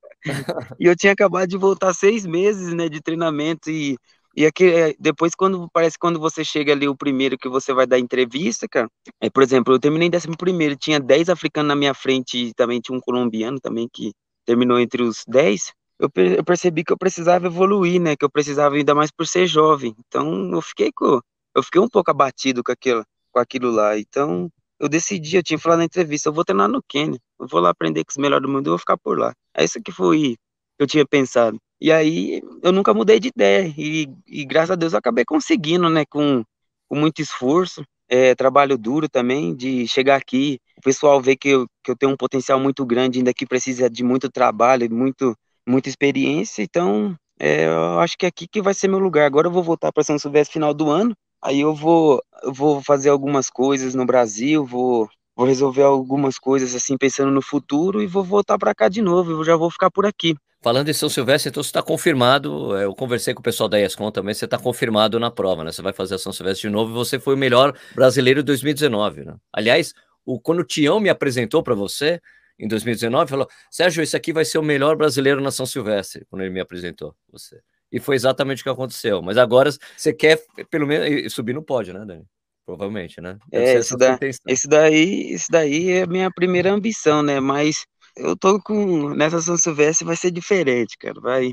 [0.80, 3.98] e eu tinha acabado de voltar seis meses, né, de treinamento e
[4.36, 7.86] e aqui, é, depois, quando parece quando você chega ali, o primeiro que você vai
[7.88, 8.88] dar entrevista, cara,
[9.20, 12.80] é, por exemplo, eu terminei décimo primeiro, tinha dez africanos na minha frente e também
[12.80, 14.14] tinha um colombiano também que
[14.46, 15.74] terminou entre os dez.
[16.00, 18.16] Eu, eu percebi que eu precisava evoluir, né?
[18.16, 19.94] Que eu precisava ainda mais por ser jovem.
[20.08, 21.20] Então, eu fiquei com,
[21.56, 23.98] eu fiquei um pouco abatido com aquilo, com aquilo lá.
[24.00, 27.60] Então, eu decidi, eu tinha falado na entrevista, eu vou treinar no Quênia, eu vou
[27.60, 29.34] lá aprender com os melhores do mundo, eu vou ficar por lá.
[29.54, 30.36] É isso que foi
[30.78, 31.58] que eu tinha pensado.
[31.82, 35.90] E aí eu nunca mudei de ideia e, e graças a Deus eu acabei conseguindo,
[35.90, 36.44] né, com,
[36.88, 41.68] com muito esforço, é, trabalho duro também, de chegar aqui, o pessoal vê que eu,
[41.84, 45.36] que eu tenho um potencial muito grande, ainda que precisa de muito trabalho, muito,
[45.68, 49.26] muita experiência, então é, eu acho que é aqui que vai ser meu lugar.
[49.26, 52.82] Agora eu vou voltar para São Silvestre final do ano, aí eu vou, eu vou
[52.82, 58.08] fazer algumas coisas no Brasil, vou, vou resolver algumas coisas assim, pensando no futuro, e
[58.08, 60.36] vou voltar para cá de novo, eu já vou ficar por aqui.
[60.62, 62.76] Falando em São Silvestre, então você está confirmado.
[62.76, 65.72] É, eu conversei com o pessoal da ESCOM também, você está confirmado na prova, né?
[65.72, 68.48] Você vai fazer a São Silvestre de novo e você foi o melhor brasileiro de
[68.48, 69.36] 2019, né?
[69.54, 69.94] Aliás,
[70.26, 72.20] o, quando o Tião me apresentou para você,
[72.60, 76.42] em 2019, falou: Sérgio, esse aqui vai ser o melhor brasileiro na São Silvestre, quando
[76.42, 77.16] ele me apresentou.
[77.32, 77.62] Você.
[77.92, 79.22] E foi exatamente o que aconteceu.
[79.22, 82.24] Mas agora você quer, pelo menos, subir no pódio, né, Dani?
[82.66, 83.38] Provavelmente, né?
[83.48, 87.40] Deve é, esse, da, esse, daí, esse daí é a minha primeira ambição, né?
[87.40, 87.84] Mas
[88.16, 89.10] eu tô com.
[89.16, 91.20] Nessa São Silvestre vai ser diferente, cara.
[91.20, 91.48] Vai.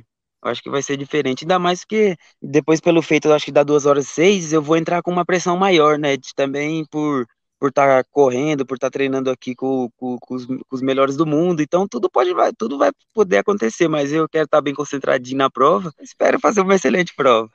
[0.44, 1.44] Eu acho que vai ser diferente.
[1.44, 4.60] Ainda mais que depois, pelo feito, eu acho que dá duas horas e seis, eu
[4.60, 6.18] vou entrar com uma pressão maior, né?
[6.18, 7.26] De, também por
[7.58, 10.82] por estar tá correndo, por estar tá treinando aqui com, com, com, os, com, os,
[10.82, 11.62] melhores do mundo.
[11.62, 15.38] Então tudo pode vai, tudo vai poder acontecer, mas eu quero estar tá bem concentradinho
[15.38, 15.92] na prova.
[16.00, 17.50] Espero fazer uma excelente prova.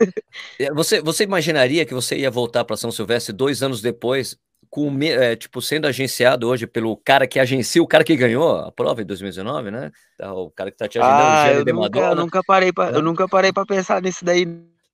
[0.58, 4.36] É, você, você imaginaria que você ia voltar para São Silvestre dois anos depois
[4.72, 8.72] com, é, tipo, sendo agenciado hoje pelo cara que agencia o cara que ganhou a
[8.72, 9.92] prova em 2019, né?
[10.16, 12.90] Tá, o cara que tá te ajudando, ah, o eu nunca, eu nunca parei pra,
[12.90, 12.96] é.
[12.96, 14.46] eu nunca parei para pensar nisso daí,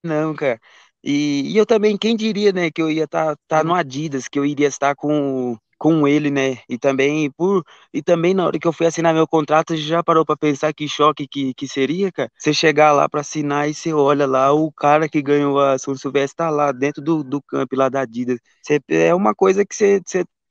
[0.03, 0.61] não, cara.
[1.03, 4.29] E, e, eu também, quem diria, né, que eu ia estar tá, tá no Adidas,
[4.29, 6.59] que eu iria estar com com ele, né?
[6.69, 10.25] E também por e também na hora que eu fui assinar meu contrato, já parou
[10.27, 12.31] para pensar que choque que, que seria, cara?
[12.37, 15.95] Você chegar lá para assinar e você olha lá o cara que ganhou a São
[15.95, 18.39] Silvestre tá lá dentro do, do campo lá da Adidas.
[18.63, 20.01] Você, é uma coisa que você,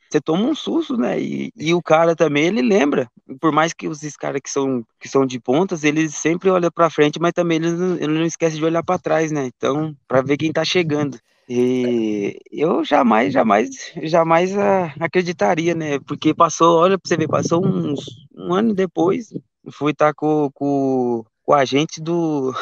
[0.09, 1.19] você toma um susto, né?
[1.19, 3.09] E, e o cara também, ele lembra.
[3.39, 6.89] Por mais que os caras que são, que são de pontas, eles sempre olham para
[6.89, 9.49] frente, mas também eles não, eles não esquecem de olhar para trás, né?
[9.55, 11.19] Então, para ver quem tá chegando.
[11.49, 13.69] E eu jamais, jamais,
[14.03, 14.51] jamais
[14.99, 15.99] acreditaria, né?
[15.99, 19.33] Porque passou, olha para você ver, passou uns um ano depois,
[19.71, 22.53] fui estar tá com, com, com a gente do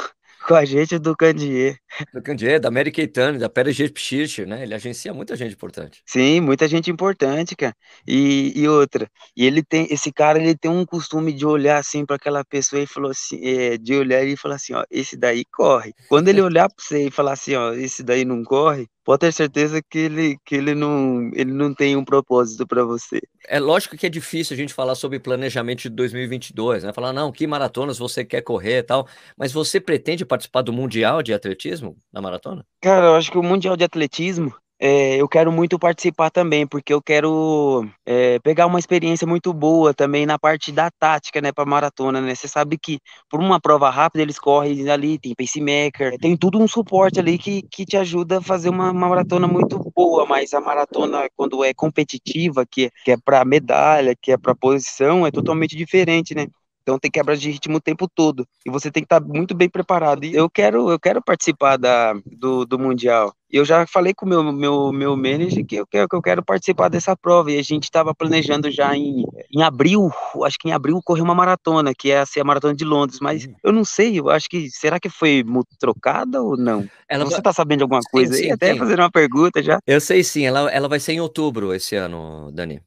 [0.46, 1.78] com a gente do Candier.
[2.14, 4.62] Do Candier, da Mary Keitane, da Pérez Pschircher, né?
[4.64, 6.04] Ele agencia muita gente importante.
[6.06, 7.76] Sim, muita gente importante, cara.
[8.08, 12.06] E, e outra, e ele tem, esse cara, ele tem um costume de olhar assim
[12.06, 15.44] para aquela pessoa e falou assim, é, de olhar e falar assim, ó, esse daí
[15.46, 15.94] corre.
[16.08, 19.32] Quando ele olhar para você e falar assim, ó, esse daí não corre, pode ter
[19.32, 23.22] certeza que ele, que ele, não, ele não tem um propósito para você.
[23.48, 26.92] É lógico que é difícil a gente falar sobre planejamento de 2022, né?
[26.92, 31.22] Falar, não, que maratonas você quer correr e tal, mas você pretende participar do Mundial
[31.22, 32.66] de Atletismo na maratona?
[32.82, 36.94] Cara, eu acho que o Mundial de Atletismo é, eu quero muito participar também, porque
[36.94, 41.66] eu quero é, pegar uma experiência muito boa também na parte da tática, né, para
[41.66, 42.36] maratona, né?
[42.36, 46.68] Você sabe que por uma prova rápida eles correm ali, tem pacemaker, tem tudo um
[46.68, 50.60] suporte ali que, que te ajuda a fazer uma, uma maratona muito boa, mas a
[50.60, 55.76] maratona, quando é competitiva, que, que é para medalha, que é para posição, é totalmente
[55.76, 56.48] diferente, né?
[56.86, 58.48] Então tem quebra de ritmo o tempo todo.
[58.64, 60.24] E você tem que estar tá muito bem preparado.
[60.24, 63.34] E eu quero, eu quero participar da, do, do Mundial.
[63.50, 66.46] Eu já falei com o meu, meu, meu manager que eu, quero, que eu quero
[66.46, 67.52] participar dessa prova.
[67.52, 70.12] E a gente estava planejando já em, em abril,
[70.44, 73.20] acho que em abril correr uma maratona, que é a, a maratona de Londres.
[73.20, 74.70] Mas eu não sei, eu acho que.
[74.70, 75.44] Será que foi
[75.80, 76.88] trocada ou não?
[77.10, 78.52] Ela você está sabendo de alguma coisa sim, sim, aí?
[78.52, 79.80] Até fazer uma pergunta já.
[79.88, 82.80] Eu sei sim, ela, ela vai ser em outubro esse ano, Dani.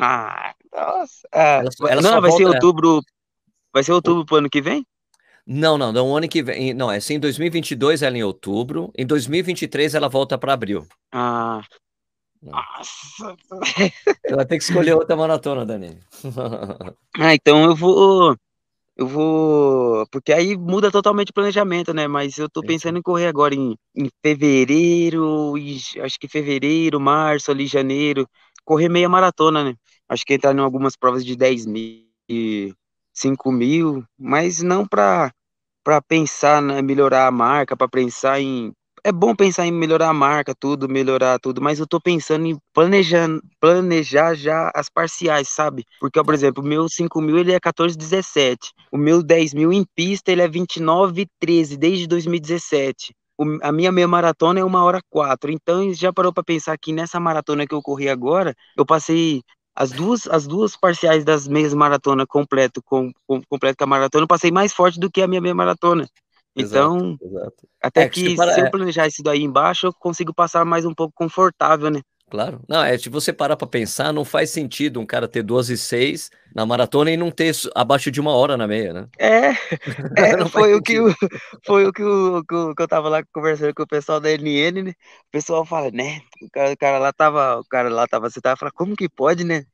[0.00, 1.28] Ah, nossa.
[1.30, 2.36] Ah, ela, ela não, vai volta...
[2.36, 3.02] ser em outubro
[3.72, 4.86] Vai ser outubro pro ano que vem?
[5.46, 6.72] Não, não, não, o ano que vem.
[6.72, 10.86] Não, é assim, em 2022 ela é em outubro, em 2023 ela volta para abril.
[11.10, 11.62] Ah.
[12.42, 13.36] Nossa.
[14.36, 15.98] Vai ter que escolher outra maratona, Dani.
[17.16, 18.36] ah, então eu vou.
[18.96, 20.06] Eu vou.
[20.10, 22.08] Porque aí muda totalmente o planejamento, né?
[22.08, 25.54] Mas eu tô pensando em correr agora em, em fevereiro,
[26.02, 28.28] acho que fevereiro, março, ali, janeiro.
[28.64, 29.74] Correr meia maratona, né?
[30.08, 32.04] Acho que entrar em algumas provas de 10 mil.
[33.12, 35.32] 5 mil, mas não para
[36.08, 38.72] pensar, né, melhorar a marca, para pensar em.
[39.04, 42.56] É bom pensar em melhorar a marca, tudo, melhorar tudo, mas eu tô pensando em
[42.72, 43.28] planejar,
[43.60, 45.84] planejar já as parciais, sabe?
[46.00, 49.84] Porque, por exemplo, o meu 5 mil ele é 14,17, o meu 10 mil em
[49.96, 53.12] pista ele é 29,13 desde 2017.
[53.36, 56.92] O, a minha meia maratona é uma hora quatro, então já parou para pensar que
[56.92, 59.42] nessa maratona que eu corri agora, eu passei
[59.74, 64.24] as duas, as duas parciais das meias maratona completo com, com completo com a maratona,
[64.24, 66.06] eu passei mais forte do que a minha meia maratona.
[66.54, 67.68] Então, exato, exato.
[67.82, 70.64] até é, que, que para, se eu é planejar isso daí embaixo, eu consigo passar
[70.64, 72.02] mais um pouco confortável, né?
[72.32, 72.62] Claro.
[72.66, 75.76] Não, é, se você parar para pensar, não faz sentido um cara ter 12 e
[75.76, 79.06] 6 na maratona e não ter abaixo de uma hora na meia, né?
[79.18, 79.54] É, é
[80.50, 80.96] foi, o que,
[81.62, 84.90] foi o que, o, que eu tava lá conversando com o pessoal da NN, né?
[85.28, 86.22] O pessoal fala, né?
[86.40, 89.10] O cara, o cara lá tava, o cara lá tava, você tava falando, como que
[89.10, 89.66] pode, né?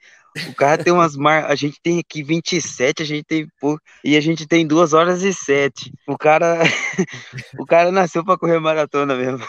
[0.49, 1.47] O cara tem umas mar...
[1.51, 3.83] A gente tem aqui 27, a gente tem pouco.
[4.05, 5.93] E a gente tem 2 horas e 7.
[6.07, 6.59] O cara.
[7.59, 9.47] o cara nasceu para correr maratona mesmo.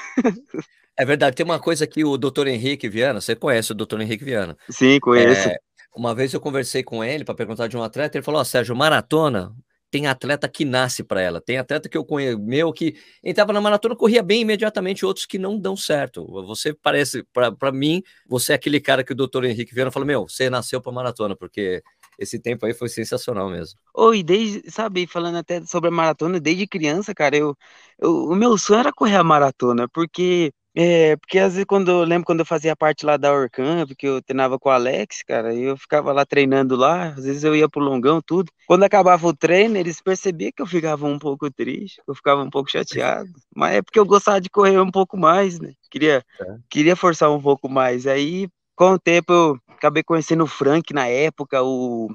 [0.97, 4.25] É verdade, tem uma coisa que o doutor Henrique Viana, você conhece o doutor Henrique
[4.25, 4.57] Viana?
[4.69, 5.47] Sim, conheço.
[5.47, 5.57] É,
[5.95, 8.75] uma vez eu conversei com ele para perguntar de um atleta, ele falou: oh, Sérgio,
[8.75, 9.55] maratona
[9.91, 13.61] tem atleta que nasce para ela, tem atleta que eu conheço, meu, que entrava na
[13.61, 16.25] maratona, corria bem imediatamente, outros que não dão certo.
[16.45, 17.23] Você parece,
[17.57, 20.81] para mim, você é aquele cara que o doutor Henrique Viana falou: meu, você nasceu
[20.81, 21.81] para maratona, porque
[22.17, 23.79] esse tempo aí foi sensacional mesmo.
[23.95, 27.55] Oi, desde, sabe, falando até sobre a maratona, desde criança, cara, eu,
[27.99, 32.03] eu o meu sonho era correr a maratona, porque é, porque às vezes quando eu
[32.05, 35.53] lembro quando eu fazia parte lá da Orcamp, que eu treinava com o Alex, cara,
[35.53, 38.49] eu ficava lá treinando lá, às vezes eu ia pro longão, tudo.
[38.65, 42.49] Quando acabava o treino, eles percebiam que eu ficava um pouco triste, eu ficava um
[42.49, 45.73] pouco chateado, mas é porque eu gostava de correr um pouco mais, né?
[45.91, 46.55] Queria, é.
[46.69, 48.07] queria forçar um pouco mais.
[48.07, 52.07] Aí, com o tempo, eu acabei conhecendo o Frank na época, o,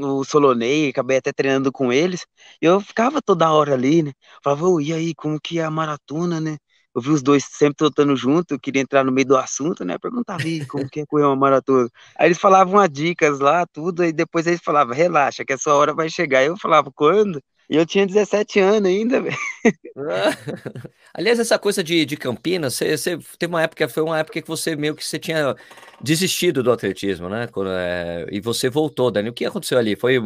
[0.00, 2.26] o Solonei, acabei até treinando com eles,
[2.60, 4.12] e eu ficava toda hora ali, né?
[4.42, 6.56] Falava, oh, e aí, como que é a maratona, né?
[6.94, 9.96] Eu vi os dois sempre trotando junto, eu queria entrar no meio do assunto, né?
[9.98, 11.88] Perguntava, como que é correr uma maratona?
[12.18, 15.74] Aí eles falavam as dicas lá, tudo, e depois eles falavam, relaxa, que a sua
[15.74, 16.44] hora vai chegar.
[16.44, 17.40] Eu falava, quando?
[17.68, 19.36] E eu tinha 17 anos ainda, velho.
[21.14, 24.48] Aliás, essa coisa de, de Campinas, você, você teve uma época, foi uma época que
[24.48, 25.54] você meio que você tinha
[26.00, 27.46] desistido do atletismo, né?
[27.46, 29.28] Quando, é, e você voltou, Dani.
[29.28, 29.94] O que aconteceu ali?
[29.94, 30.18] Foi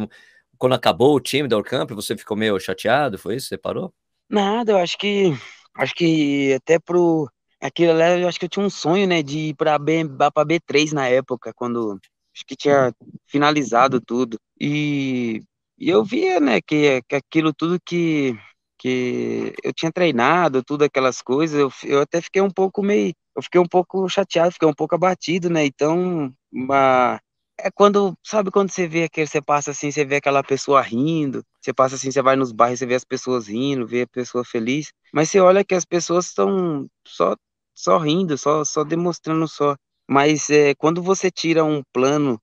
[0.57, 3.19] quando acabou o time da Orcamp, você ficou meio chateado?
[3.19, 3.49] Foi isso?
[3.49, 3.93] Você parou?
[4.27, 5.33] Nada, eu acho que
[5.75, 7.29] acho que até pro.
[7.61, 10.45] Aquilo lá, eu acho que eu tinha um sonho, né, de ir pra, B, pra
[10.45, 11.99] B3 na época, quando
[12.35, 12.93] acho que tinha
[13.27, 14.37] finalizado tudo.
[14.59, 15.41] E,
[15.77, 18.37] e eu via, né, que, que aquilo tudo que,
[18.77, 23.13] que eu tinha treinado, tudo aquelas coisas, eu, eu até fiquei um pouco meio.
[23.35, 25.65] Eu fiquei um pouco chateado, fiquei um pouco abatido, né?
[25.65, 27.19] Então, uma,
[27.57, 31.43] é quando, sabe quando você vê que você passa assim, você vê aquela pessoa rindo,
[31.61, 34.43] você passa assim, você vai nos bairros, você vê as pessoas rindo, vê a pessoa
[34.45, 37.35] feliz, mas você olha que as pessoas estão só
[37.73, 39.75] só rindo, só só demonstrando só.
[40.07, 42.39] Mas é, quando você tira um plano,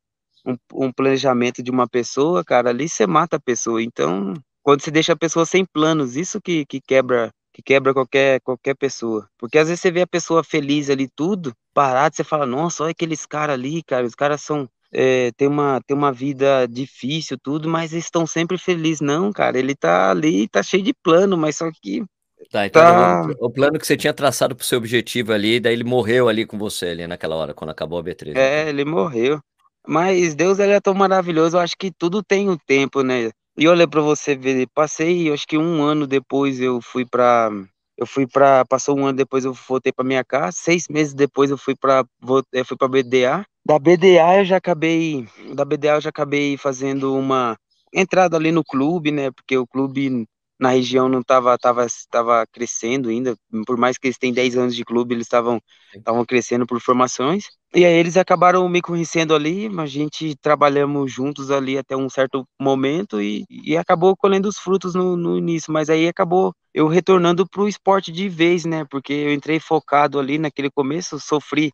[0.46, 3.82] um, um planejamento de uma pessoa, cara, ali você mata a pessoa.
[3.82, 8.40] Então, quando você deixa a pessoa sem planos, isso que, que quebra que quebra qualquer,
[8.40, 9.28] qualquer pessoa.
[9.38, 12.92] Porque às vezes você vê a pessoa feliz ali, tudo, parado, você fala, nossa, olha
[12.92, 17.68] aqueles caras ali, cara, os caras são é, tem, uma, tem uma vida difícil, tudo,
[17.68, 19.00] mas estão sempre felizes.
[19.00, 22.04] Não, cara, ele tá ali, tá cheio de plano, mas só que.
[22.50, 23.26] Tá, então tá...
[23.40, 26.58] O, plano que você tinha traçado pro seu objetivo ali, daí ele morreu ali com
[26.58, 28.36] você ali naquela hora, quando acabou a B3.
[28.36, 28.68] É, então.
[28.68, 29.40] ele morreu.
[29.86, 33.30] Mas Deus ele é tão maravilhoso, eu acho que tudo tem um tempo, né?
[33.56, 37.50] E olha para você ver, passei, acho que um ano depois eu fui para
[37.96, 41.50] eu fui para passou um ano depois eu voltei para minha casa, seis meses depois
[41.50, 42.04] eu fui para
[42.52, 47.14] eu fui para BDA da BDA eu já acabei, da BDA eu já acabei fazendo
[47.14, 47.56] uma
[47.92, 49.30] entrada ali no clube, né?
[49.30, 50.26] Porque o clube
[50.58, 54.76] na região não estava tava, tava crescendo ainda, por mais que eles tenham 10 anos
[54.76, 55.60] de clube, eles estavam
[55.94, 57.44] estavam crescendo por formações.
[57.74, 62.46] E aí eles acabaram me conhecendo ali, a gente trabalhamos juntos ali até um certo
[62.60, 67.46] momento e, e acabou colhendo os frutos no, no início, mas aí acabou eu retornando
[67.48, 68.84] para o esporte de vez, né?
[68.90, 71.72] Porque eu entrei focado ali naquele começo, sofri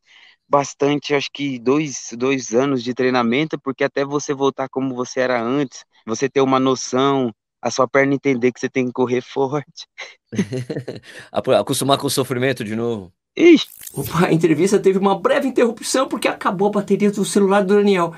[0.48, 5.40] bastante, acho que dois, dois anos de treinamento, porque até você voltar como você era
[5.40, 9.86] antes, você ter uma noção, a sua perna entender que você tem que correr forte.
[11.32, 13.12] Acostumar com o sofrimento de novo.
[13.36, 13.68] Ixi.
[13.94, 18.12] Opa, a entrevista teve uma breve interrupção porque acabou a bateria do celular do Daniel.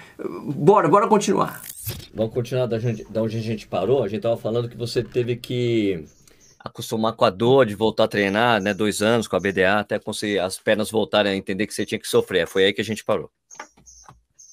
[0.45, 1.63] Bora, bora continuar.
[2.15, 4.03] Vamos continuar da, gente, da onde a gente parou.
[4.03, 6.05] A gente tava falando que você teve que
[6.63, 8.75] acostumar com a dor de voltar a treinar, né?
[8.75, 11.99] Dois anos com a BDA, até conseguir as pernas voltarem a entender que você tinha
[11.99, 12.47] que sofrer.
[12.47, 13.31] Foi aí que a gente parou.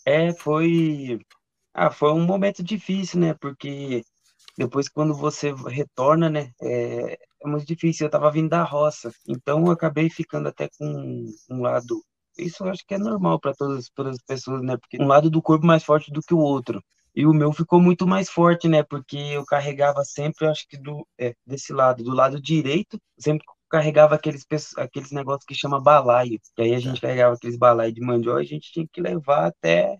[0.06, 1.20] É, foi.
[1.74, 3.34] Ah, foi um momento difícil, né?
[3.34, 4.04] Porque
[4.58, 6.52] depois quando você retorna, né?
[6.62, 8.08] É, é muito difícil.
[8.08, 12.02] Eu tava vindo da roça, então eu acabei ficando até com um lado.
[12.38, 14.78] Isso eu acho que é normal para todas, todas as pessoas, né?
[14.78, 16.82] Porque um lado do corpo mais forte do que o outro.
[17.17, 18.84] E o meu ficou muito mais forte, né?
[18.84, 24.13] Porque eu carregava sempre, acho que do, é, desse lado, do lado direito, sempre carregava
[24.15, 24.45] aqueles,
[24.77, 26.39] aqueles negócios que chama balaio.
[26.58, 29.47] E aí a gente carregava aqueles balaios de mandioca e a gente tinha que levar
[29.47, 29.97] até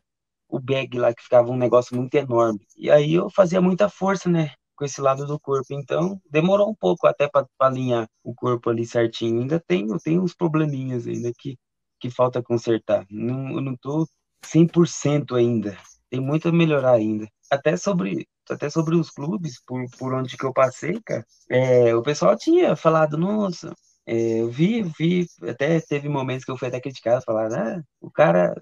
[0.47, 2.60] o bag lá, que ficava um negócio muito enorme.
[2.77, 4.51] E aí eu fazia muita força, né?
[4.75, 5.67] Com esse lado do corpo.
[5.71, 9.41] Então, demorou um pouco até para alinhar o corpo ali certinho.
[9.41, 11.58] Ainda tem, tem uns probleminhas ainda que
[11.99, 13.06] que falta consertar.
[13.10, 14.08] Não, eu não tô
[14.43, 15.75] 100% ainda.
[16.10, 17.28] Tem muito a melhorar ainda.
[17.52, 22.02] Até sobre até sobre os clubes, por, por onde que eu passei, cara, é, o
[22.02, 23.74] pessoal tinha falado, nossa,
[24.06, 28.10] é, eu vi, vi, até teve momentos que eu fui até criticado, falar, ah, o
[28.10, 28.56] cara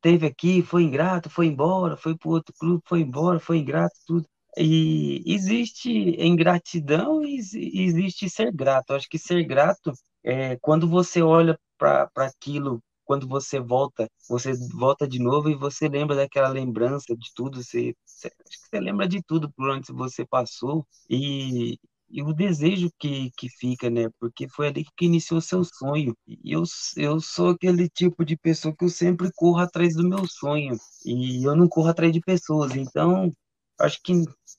[0.00, 4.26] teve aqui, foi ingrato, foi embora, foi para outro clube, foi embora, foi ingrato, tudo.
[4.56, 8.90] E existe ingratidão e existe ser grato.
[8.90, 9.92] Eu acho que ser grato
[10.24, 15.88] é quando você olha para aquilo, quando você volta, você volta de novo e você
[15.88, 20.84] lembra daquela lembrança de tudo, você, você, você lembra de tudo por onde você passou
[21.08, 21.78] e,
[22.10, 24.08] e o desejo que, que fica, né?
[24.18, 26.16] Porque foi ali que iniciou seu sonho.
[26.26, 26.64] E eu,
[26.96, 30.76] eu sou aquele tipo de pessoa que eu sempre corro atrás do meu sonho.
[31.04, 32.74] E eu não corro atrás de pessoas.
[32.74, 33.32] Então,
[33.80, 34.12] acho que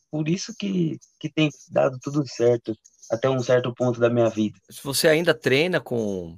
[0.09, 2.73] por isso que, que tem dado tudo certo
[3.11, 4.57] até um certo ponto da minha vida.
[4.69, 6.35] Se você ainda treina com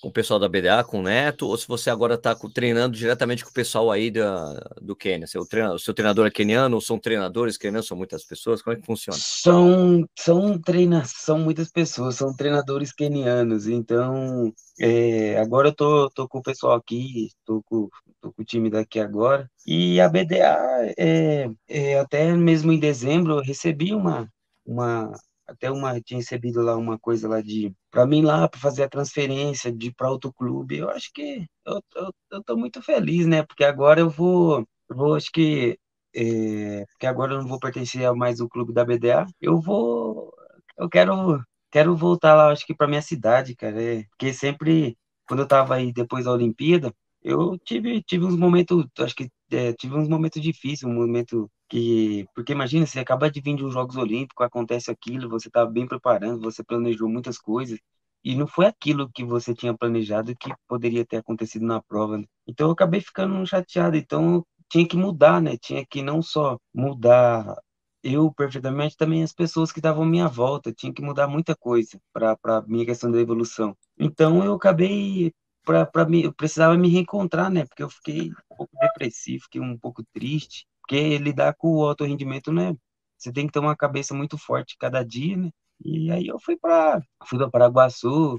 [0.00, 3.44] com o pessoal da BDA, com o Neto, ou se você agora está treinando diretamente
[3.44, 5.26] com o pessoal aí da, do Quênia?
[5.26, 5.46] Seu,
[5.78, 7.86] seu treinador é queniano ou são treinadores quenianos?
[7.86, 8.62] São muitas pessoas?
[8.62, 9.18] Como é que funciona?
[9.20, 13.66] São, são, treina, são muitas pessoas, são treinadores quenianos.
[13.68, 17.88] Então, é, agora eu tô, tô com o pessoal aqui, tô com,
[18.20, 19.50] tô com o time daqui agora.
[19.66, 24.28] E a BDA, é, é, até mesmo em dezembro, eu recebi uma,
[24.64, 25.12] uma
[25.50, 28.88] até uma tinha recebido lá uma coisa lá de para mim lá para fazer a
[28.88, 30.78] transferência de para outro clube.
[30.78, 33.42] Eu acho que eu, eu, eu tô muito feliz, né?
[33.42, 35.78] Porque agora eu vou eu vou acho que
[36.14, 39.26] é, porque agora eu não vou pertencer a mais o clube da BDA.
[39.40, 40.32] Eu vou
[40.78, 45.40] eu quero quero voltar lá, acho que para minha cidade, cara, é, porque sempre quando
[45.40, 49.94] eu tava aí depois da Olimpíada, eu tive tive uns momentos, acho que é, tive
[49.96, 53.96] uns momentos difíceis, um momento que porque imagina você acaba de vir de uns Jogos
[53.96, 57.78] Olímpicos, acontece aquilo, você está bem preparando, você planejou muitas coisas
[58.24, 62.18] e não foi aquilo que você tinha planejado que poderia ter acontecido na prova.
[62.18, 62.24] Né?
[62.46, 65.56] Então eu acabei ficando chateado, então tinha que mudar, né?
[65.56, 67.56] Tinha que não só mudar
[68.02, 72.00] eu perfeitamente, também as pessoas que estavam à minha volta, tinha que mudar muita coisa
[72.12, 73.76] para para minha questão da evolução.
[73.98, 75.32] Então eu acabei
[75.64, 77.64] para mim, eu precisava me reencontrar, né?
[77.66, 82.04] Porque eu fiquei um pouco depressivo, fiquei um pouco triste porque lidar com o alto
[82.04, 82.76] rendimento, né?
[83.16, 85.50] Você tem que ter uma cabeça muito forte cada dia, né?
[85.84, 88.38] E aí eu fui para fui para Paraguaçu,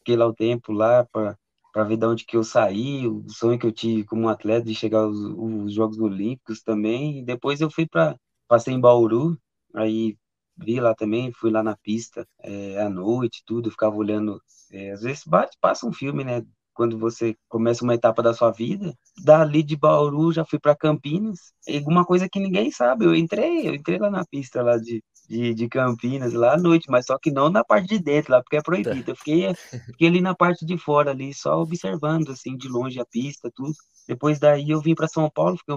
[0.00, 1.38] fiquei lá o tempo lá para
[1.72, 4.74] para ver de onde que eu saí, o sonho que eu tive como atleta de
[4.74, 7.18] chegar aos, Jogos Olímpicos também.
[7.20, 8.16] E depois eu fui para
[8.48, 9.38] passei em Bauru,
[9.74, 10.16] aí
[10.56, 14.40] vi lá também, fui lá na pista é, à noite, tudo, ficava olhando.
[14.72, 16.42] É, às vezes bate, passa um filme, né?
[16.76, 18.94] Quando você começa uma etapa da sua vida.
[19.24, 21.52] Dali de Bauru já fui para Campinas.
[21.66, 23.06] Alguma coisa que ninguém sabe.
[23.06, 26.90] Eu entrei, eu entrei lá na pista lá de, de, de, Campinas lá à noite,
[26.90, 29.10] mas só que não na parte de dentro lá, porque é proibido.
[29.10, 33.06] Eu fiquei, fiquei ali na parte de fora ali, só observando assim de longe a
[33.06, 33.72] pista, tudo.
[34.06, 35.74] Depois daí eu vim para São Paulo, fiquei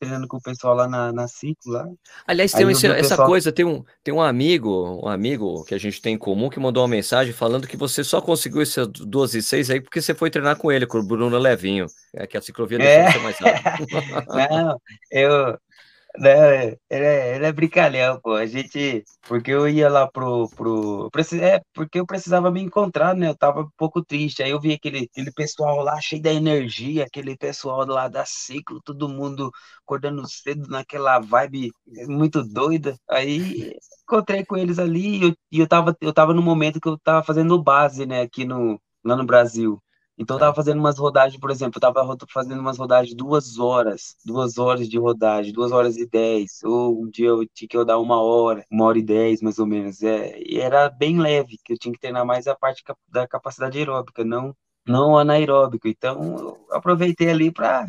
[0.00, 1.86] treinando com o pessoal lá na, na ciclo lá.
[2.26, 3.28] Aliás, tem esse, essa pessoal...
[3.28, 6.58] coisa, tem um, tem um amigo, um amigo que a gente tem em comum que
[6.58, 10.14] mandou uma mensagem falando que você só conseguiu esse 12 e 6 aí porque você
[10.14, 11.86] foi treinar com ele, com o Bruno Levinho.
[12.14, 13.24] É que a ciclovia deixou é.
[13.24, 13.86] mais rápido.
[14.50, 15.58] Não, eu,
[16.18, 18.34] né, ele, é, ele é brincalhão, pô.
[18.34, 19.04] A gente.
[19.28, 20.48] Porque eu ia lá pro.
[20.50, 23.28] pro é, porque eu precisava me encontrar, né?
[23.28, 24.42] Eu tava um pouco triste.
[24.42, 28.80] Aí eu vi aquele, aquele pessoal lá cheio da energia, aquele pessoal lá da ciclo,
[28.84, 29.50] todo mundo
[29.84, 31.70] acordando cedo naquela vibe
[32.08, 32.96] muito doida.
[33.08, 33.72] Aí
[34.04, 36.98] encontrei com eles ali e eu, e eu, tava, eu tava no momento que eu
[36.98, 39.80] tava fazendo base, né, aqui no, lá no Brasil.
[40.20, 44.16] Então eu tava fazendo umas rodagens, por exemplo, eu tava fazendo umas rodagens duas horas,
[44.22, 47.98] duas horas de rodagem, duas horas e dez, ou um dia eu tinha que rodar
[47.98, 50.02] uma hora, uma hora e dez, mais ou menos.
[50.02, 53.78] É, e era bem leve, que eu tinha que treinar mais a parte da capacidade
[53.78, 54.54] aeróbica, não
[54.86, 55.88] não anaeróbico.
[55.88, 57.86] Então, eu aproveitei ali para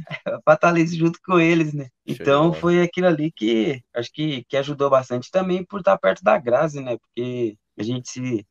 [0.48, 1.90] estar ali junto com eles, né?
[2.06, 6.38] Então, foi aquilo ali que acho que, que ajudou bastante também por estar perto da
[6.38, 6.98] Grazi, né?
[6.98, 8.46] Porque a gente se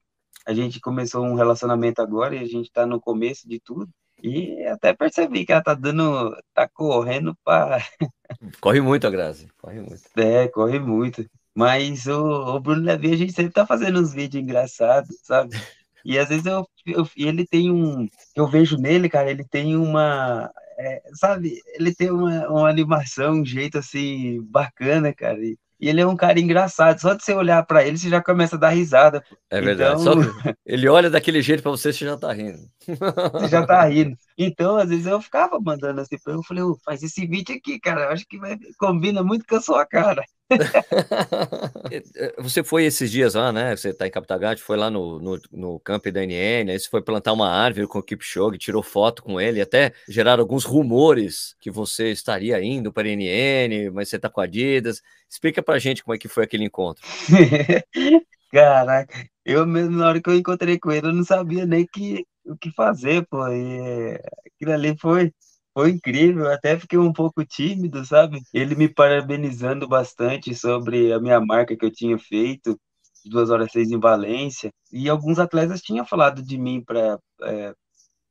[0.46, 3.88] a gente começou um relacionamento agora e a gente tá no começo de tudo.
[4.22, 7.78] E até percebi que ela tá dando, tá correndo para
[8.60, 10.02] Corre muito a Grazi, corre muito.
[10.16, 11.24] É, corre muito.
[11.54, 15.56] Mas o, o Bruno Levi, a gente sempre tá fazendo uns vídeos engraçados, sabe?
[16.04, 20.50] E às vezes eu, eu ele tem um, eu vejo nele, cara, ele tem uma,
[20.78, 25.38] é, sabe, ele tem uma, uma animação, um jeito assim bacana, cara.
[25.44, 27.00] E, e ele é um cara engraçado.
[27.00, 29.24] Só de você olhar para ele, você já começa a dar risada.
[29.48, 30.00] É verdade.
[30.02, 30.14] Então...
[30.66, 32.58] ele olha daquele jeito para você, você já tá rindo.
[32.96, 34.16] Você já tá rindo.
[34.36, 37.54] Então, às vezes eu ficava mandando assim pra ele, eu falei, oh, faz esse vídeo
[37.54, 40.24] aqui, cara, eu acho que vai, combina muito com a sua cara.
[42.38, 43.76] você foi esses dias lá, né?
[43.76, 47.02] Você tá em Capitagate, foi lá no, no, no camp da NN, aí você foi
[47.02, 51.70] plantar uma árvore com o Kipchoge, tirou foto com ele, até geraram alguns rumores que
[51.70, 55.00] você estaria indo para a NN, mas você tá com a Adidas.
[55.28, 57.06] Explica pra gente como é que foi aquele encontro.
[58.52, 59.14] Caraca,
[59.44, 62.56] eu mesmo, na hora que eu encontrei com ele, eu não sabia nem que, o
[62.58, 63.46] que fazer, pô.
[63.48, 64.14] E
[64.46, 65.32] aquilo ali foi,
[65.74, 68.40] foi incrível, até fiquei um pouco tímido, sabe?
[68.52, 72.78] Ele me parabenizando bastante sobre a minha marca que eu tinha feito,
[73.24, 77.74] duas horas seis em Valência, e alguns atletas tinham falado de mim para é,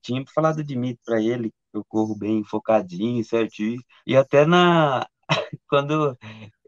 [0.01, 5.07] tinha falado de mim para ele, eu corro bem focadinho, certinho, e até na
[5.69, 6.17] quando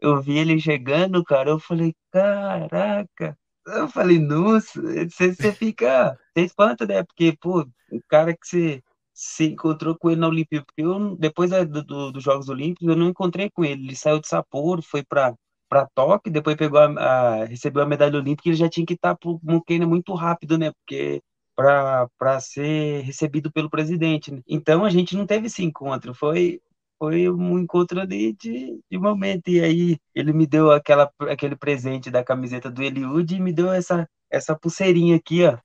[0.00, 3.36] eu vi ele chegando, cara, eu falei, caraca,
[3.66, 7.02] eu falei, nossa, você, você fica, você espanta, né?
[7.04, 7.60] Porque, pô,
[7.90, 8.82] o cara que você
[9.14, 12.96] se encontrou com ele na Olimpíada, porque eu, depois da, do, dos Jogos Olímpicos, eu
[12.96, 15.34] não encontrei com ele, ele saiu de Sapporo, foi para
[15.68, 19.16] para Tóquio, depois pegou a, a, recebeu a medalha olímpica, ele já tinha que estar
[19.16, 20.70] para o Quênia muito rápido, né?
[20.70, 21.22] Porque
[21.56, 24.30] para ser recebido pelo presidente.
[24.30, 24.42] Né?
[24.46, 26.60] Então a gente não teve esse encontro, foi
[27.02, 29.48] foi um encontro ali de, de momento.
[29.48, 33.72] E aí ele me deu aquela, aquele presente da camiseta do Eliud e me deu
[33.72, 35.58] essa, essa pulseirinha aqui, ó.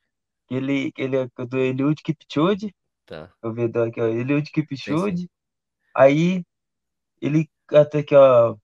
[0.49, 2.73] Ele, ele é do Eliud Kipchoge.
[3.05, 3.29] Tá.
[3.43, 4.07] Eu vejo aqui, ó.
[4.07, 5.17] Eliud Kipchoge.
[5.17, 5.29] Sim.
[5.95, 6.43] Aí
[7.21, 8.55] ele até aqui, ó.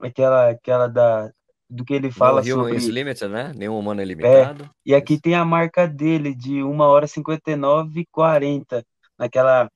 [0.00, 1.30] Aquela, aquela da,
[1.70, 2.76] do que ele fala no sobre...
[2.76, 3.52] Rio Limited, né?
[3.54, 4.64] Nenhum humano é limitado.
[4.64, 8.84] É, e aqui tem a marca dele de 1 hora 59 e 40,
[9.16, 9.70] naquela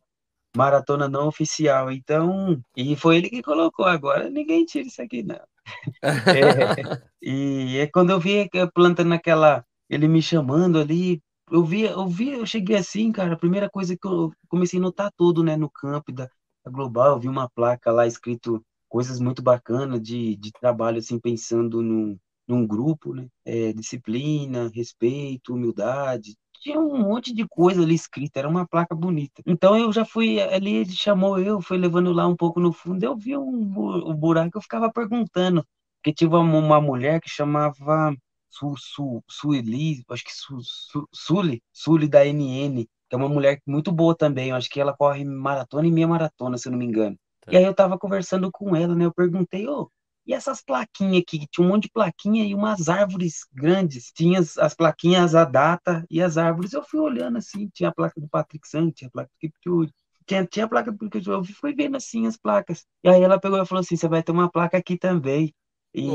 [0.56, 1.90] maratona não oficial.
[1.90, 3.84] Então, e foi ele que colocou.
[3.86, 5.40] Agora ninguém tira isso aqui, não.
[6.02, 12.06] é, e é quando eu vi plantando naquela, ele me chamando ali, eu vi, eu
[12.08, 13.34] vi, eu cheguei assim, cara.
[13.34, 16.28] A primeira coisa que eu comecei a notar tudo, né, no campo da,
[16.64, 21.18] da Global, eu vi uma placa lá escrito coisas muito bacanas de, de trabalho, assim,
[21.18, 23.28] pensando no, num grupo, né?
[23.44, 29.42] É, disciplina, respeito, humildade, tinha um monte de coisa ali escrita, era uma placa bonita.
[29.46, 33.02] Então eu já fui ali, ele chamou eu, foi levando lá um pouco no fundo,
[33.02, 35.64] eu vi um, um buraco, eu ficava perguntando,
[35.96, 38.14] porque tinha uma, mulher que chamava
[38.48, 43.60] Su, Su, Sueli, acho que Su, Su, Suli, Suli da NN, que é uma mulher
[43.66, 46.78] muito boa também, eu acho que ela corre maratona e meia maratona, se eu não
[46.78, 47.16] me engano.
[47.40, 47.52] Tá.
[47.52, 49.90] E aí eu tava conversando com ela, né, eu perguntei, ô, oh,
[50.26, 54.12] e essas plaquinhas aqui, tinha um monte de plaquinha e umas árvores grandes.
[54.12, 56.72] Tinha as, as, plaquinhas, a data e as árvores.
[56.72, 59.92] Eu fui olhando assim, tinha a placa do Patrick Santos, tinha a placa do Kipchoge,
[60.26, 61.30] tinha, tinha a placa do Kipchoge.
[61.30, 62.86] Eu fui vendo assim as placas.
[63.02, 65.54] E aí ela pegou e falou assim, você vai ter uma placa aqui também.
[65.92, 66.06] E,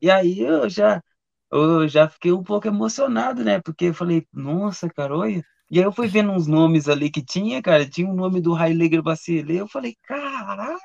[0.00, 1.02] e aí eu já,
[1.50, 3.60] eu já fiquei um pouco emocionado, né?
[3.60, 5.44] Porque eu falei, nossa, cara, olha.
[5.70, 7.88] E aí eu fui vendo uns nomes ali que tinha, cara.
[7.88, 9.60] Tinha o um nome do Heileger Bacilê.
[9.60, 10.78] Eu falei, caraca.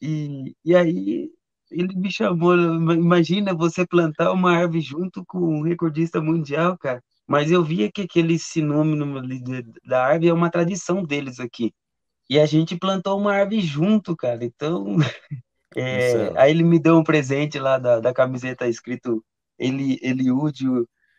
[0.00, 1.30] E, e aí
[1.70, 7.02] ele me chamou, imagina você plantar uma árvore junto com um recordista mundial, cara.
[7.26, 9.20] Mas eu via que aquele sinônimo
[9.84, 11.72] da árvore é uma tradição deles aqui.
[12.28, 14.44] E a gente plantou uma árvore junto, cara.
[14.44, 14.96] Então,
[15.76, 19.24] é, aí ele me deu um presente lá da, da camiseta escrito
[19.58, 20.64] Eli, Eliud,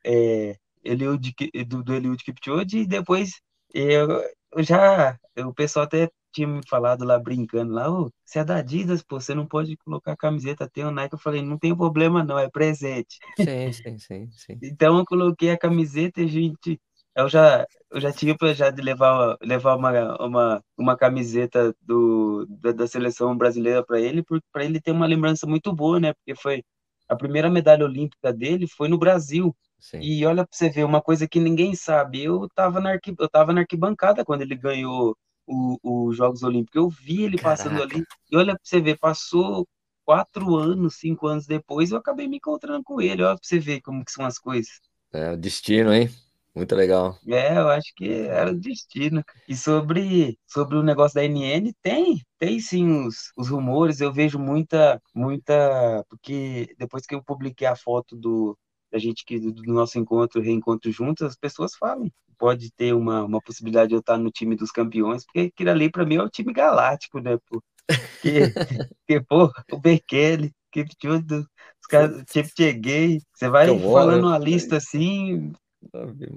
[0.06, 1.34] é, Eliud,
[1.68, 3.42] do, do Eliud Kipchoge, e depois
[3.74, 4.22] eu,
[4.54, 8.58] eu já, o pessoal até tinha me falado lá brincando lá, oh, você é da
[8.58, 11.14] Adidas, pô, você não pode colocar camiseta, tem o Nike.
[11.16, 13.18] Eu falei, não tem problema não, é presente.
[13.38, 14.60] Sim, sim, sim, sim.
[14.64, 16.80] então eu coloquei a camiseta e a gente,
[17.16, 22.72] eu já, eu já tinha planejado de levar, levar uma, uma, uma camiseta do, da,
[22.72, 26.14] da seleção brasileira para ele, para ele ter uma lembrança muito boa, né?
[26.14, 26.64] Porque foi
[27.10, 29.54] a primeira medalha olímpica dele foi no Brasil.
[29.78, 30.00] Sim.
[30.00, 33.28] E olha para você ver, uma coisa que ninguém sabe, eu estava na, arqui, eu
[33.28, 35.18] tava na arquibancada quando ele ganhou
[35.48, 36.76] os Jogos Olímpicos.
[36.76, 37.54] Eu vi ele Caraca.
[37.60, 39.68] passando ali, e olha pra você ver, passou
[40.06, 43.24] quatro anos, cinco anos depois, eu acabei me encontrando com ele.
[43.24, 44.80] Olha pra você ver como que são as coisas.
[45.14, 46.10] É, o destino, hein?
[46.56, 47.18] Muito legal.
[47.28, 49.24] É, eu acho que era o destino.
[49.48, 54.02] E sobre, sobre o negócio da NN, tem, tem sim os, os rumores.
[54.02, 56.04] Eu vejo muita, muita.
[56.10, 58.58] Porque depois que eu publiquei a foto do,
[58.92, 62.12] da gente que do nosso encontro, reencontro juntos, as pessoas falam.
[62.38, 65.90] Pode ter uma, uma possibilidade de eu estar no time dos campeões, porque aquilo ali
[65.90, 67.38] para mim é o time galáctico, né?
[67.48, 68.54] Porque,
[69.00, 71.46] porque pô, o Bekele, que tudo,
[71.80, 72.24] os caras,
[72.58, 75.54] cheguei, você vai falando uma lista assim,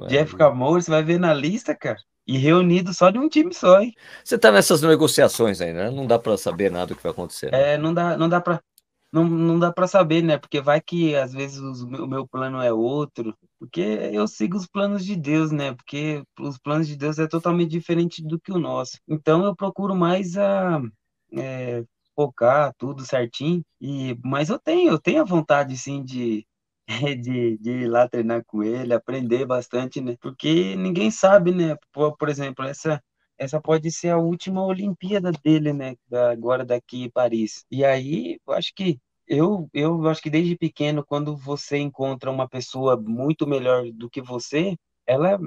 [0.08, 1.98] Jeff Camor, você vai ver na lista, cara.
[2.26, 3.92] E reunido só de um time só, hein?
[4.24, 5.90] Você tá nessas negociações aí, né?
[5.90, 7.52] Não dá para saber nada do que vai acontecer.
[7.52, 7.74] Né?
[7.74, 8.60] É, não dá, não dá para
[9.14, 10.36] não, não dá para saber, né?
[10.38, 14.66] Porque vai que às vezes os, o meu plano é outro, porque eu sigo os
[14.66, 15.72] planos de Deus, né?
[15.74, 18.98] Porque os planos de Deus é totalmente diferente do que o nosso.
[19.08, 20.80] Então eu procuro mais a
[21.32, 21.84] é,
[22.14, 23.62] focar tudo certinho.
[23.80, 26.46] E mas eu tenho, eu tenho a vontade sim de
[27.22, 30.16] de, de ir lá treinar com ele, aprender bastante, né?
[30.20, 31.76] Porque ninguém sabe, né?
[31.92, 33.00] Por, por exemplo, essa
[33.38, 35.96] essa pode ser a última Olimpíada dele, né?
[36.32, 37.64] Agora daqui em Paris.
[37.70, 42.48] E aí, eu acho que eu, eu acho que desde pequeno, quando você encontra uma
[42.48, 45.38] pessoa muito melhor do que você, ela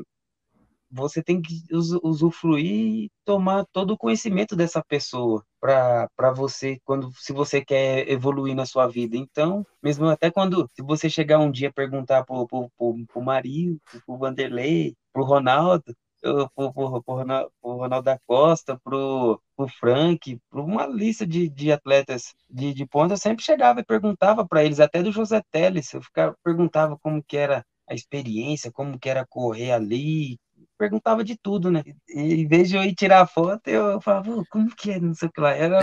[0.90, 1.64] você tem que
[2.02, 8.56] usufruir e tomar todo o conhecimento dessa pessoa para você quando se você quer evoluir
[8.56, 9.18] na sua vida.
[9.18, 13.80] Então, mesmo até quando se você chegar um dia perguntar pro, pro, pro, pro Mario,
[14.06, 20.86] pro Vanderlei, pro Ronaldo, pro, pro, pro Ronaldo da Costa, pro, pro Frank, por uma
[20.86, 25.02] lista de, de atletas de, de ponta, eu sempre chegava e perguntava para eles, até
[25.04, 29.72] do José Teles, eu ficava, perguntava como que era a experiência, como que era correr
[29.72, 30.38] ali,
[30.78, 31.84] perguntava de tudo, né?
[32.08, 35.28] E, em vez de eu ir tirar foto, eu falava, como que é, não sei
[35.28, 35.52] o que lá.
[35.52, 35.80] Era,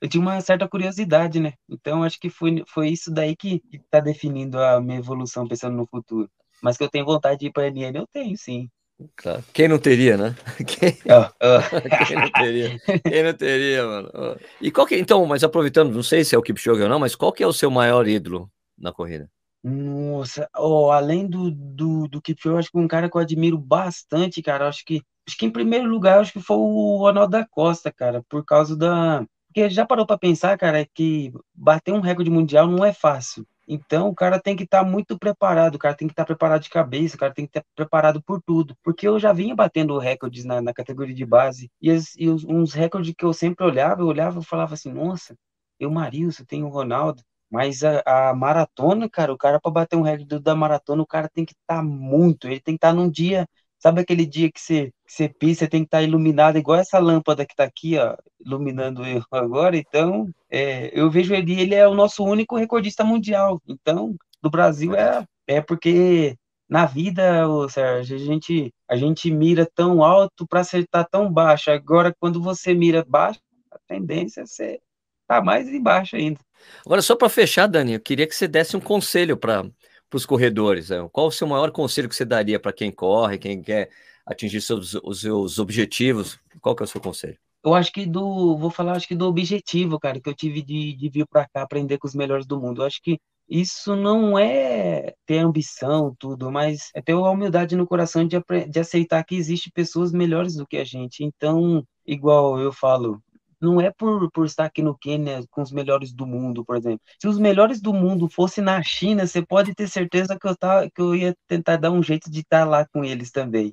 [0.00, 1.52] eu tinha uma certa curiosidade, né?
[1.68, 5.86] Então, acho que foi, foi isso daí que está definindo a minha evolução pensando no
[5.86, 6.30] futuro.
[6.62, 8.68] Mas que eu tenho vontade de ir para a NN, eu tenho, sim.
[9.16, 9.44] Claro.
[9.52, 10.34] Quem não teria, né?
[10.66, 10.98] Quem...
[11.06, 11.80] Oh, oh.
[12.06, 12.78] Quem não teria?
[13.04, 14.10] Quem não teria, mano?
[14.14, 14.36] Oh.
[14.60, 17.14] E qual que, então, mas aproveitando, não sei se é o Kipchoge ou não, mas
[17.14, 19.30] qual que é o seu maior ídolo na corrida?
[19.62, 24.42] Nossa, oh, além do, do, do Kipchoge, acho que um cara que eu admiro bastante,
[24.42, 27.92] cara, acho que, acho que em primeiro lugar, acho que foi o Ronaldo da Costa,
[27.92, 29.24] cara, por causa da...
[29.46, 33.46] Porque já parou para pensar, cara, que bater um recorde mundial não é fácil.
[33.72, 36.26] Então, o cara tem que estar tá muito preparado, o cara tem que estar tá
[36.26, 38.76] preparado de cabeça, o cara tem que estar tá preparado por tudo.
[38.82, 42.44] Porque eu já vinha batendo recordes na, na categoria de base, e, as, e os,
[42.44, 45.34] uns recordes que eu sempre olhava, eu olhava e falava assim, nossa,
[45.80, 50.02] eu, Marilson, tenho o Ronaldo, mas a, a, maratona, cara, o cara para bater um
[50.02, 52.94] recorde da maratona, o cara tem que estar tá muito, ele tem que estar tá
[52.94, 53.46] num dia
[53.82, 57.00] Sabe aquele dia que você, que você pisa, tem que estar tá iluminado, igual essa
[57.00, 59.76] lâmpada que está aqui, ó, iluminando eu agora.
[59.76, 63.60] Então, é, eu vejo ele, ele é o nosso único recordista mundial.
[63.66, 66.36] Então, do Brasil é, é porque
[66.68, 71.68] na vida, ô, Sérgio, a gente, a gente mira tão alto para acertar tão baixo.
[71.72, 74.80] Agora, quando você mira baixo, a tendência é ser
[75.26, 76.38] tá mais embaixo ainda.
[76.86, 79.64] Agora, só para fechar, Dani, eu queria que você desse um conselho para
[80.12, 80.90] para os corredores?
[80.90, 81.08] Né?
[81.10, 83.88] Qual o seu maior conselho que você daria para quem corre, quem quer
[84.26, 86.38] atingir seus, os seus objetivos?
[86.60, 87.38] Qual que é o seu conselho?
[87.64, 90.94] Eu acho que do, vou falar, acho que do objetivo, cara, que eu tive de,
[90.94, 92.82] de vir para cá aprender com os melhores do mundo.
[92.82, 97.86] Eu acho que isso não é ter ambição, tudo, mas é ter a humildade no
[97.86, 98.36] coração de,
[98.68, 101.24] de aceitar que existe pessoas melhores do que a gente.
[101.24, 103.22] Então, igual eu falo,
[103.62, 107.00] não é por, por estar aqui no Quênia com os melhores do mundo, por exemplo.
[107.20, 110.90] Se os melhores do mundo fossem na China, você pode ter certeza que eu, tá,
[110.90, 113.72] que eu ia tentar dar um jeito de estar lá com eles também,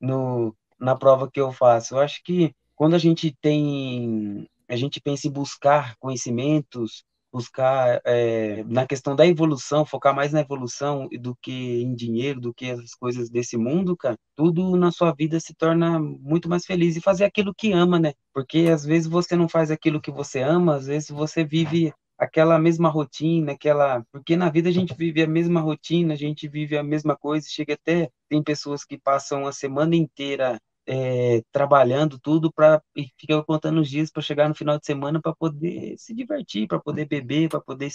[0.00, 1.94] no, na prova que eu faço.
[1.94, 7.04] Eu acho que quando a gente tem, a gente pensa em buscar conhecimentos,
[7.36, 12.54] buscar é, na questão da evolução, focar mais na evolução do que em dinheiro, do
[12.54, 16.96] que as coisas desse mundo, cara, tudo na sua vida se torna muito mais feliz
[16.96, 18.14] e fazer aquilo que ama, né?
[18.32, 22.58] Porque às vezes você não faz aquilo que você ama, às vezes você vive aquela
[22.58, 26.78] mesma rotina, aquela, porque na vida a gente vive a mesma rotina, a gente vive
[26.78, 32.52] a mesma coisa, chega até tem pessoas que passam a semana inteira é, trabalhando tudo
[32.52, 36.14] para e fica contando os dias para chegar no final de semana para poder se
[36.14, 37.90] divertir, para poder beber, para poder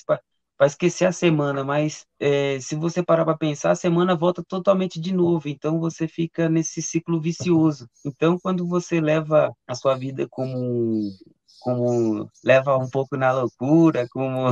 [0.58, 5.00] para esquecer a semana, mas é, se você parar para pensar, a semana volta totalmente
[5.02, 7.90] de novo, então você fica nesse ciclo vicioso.
[8.06, 11.10] Então, quando você leva a sua vida como
[11.60, 14.50] como leva um pouco na loucura, como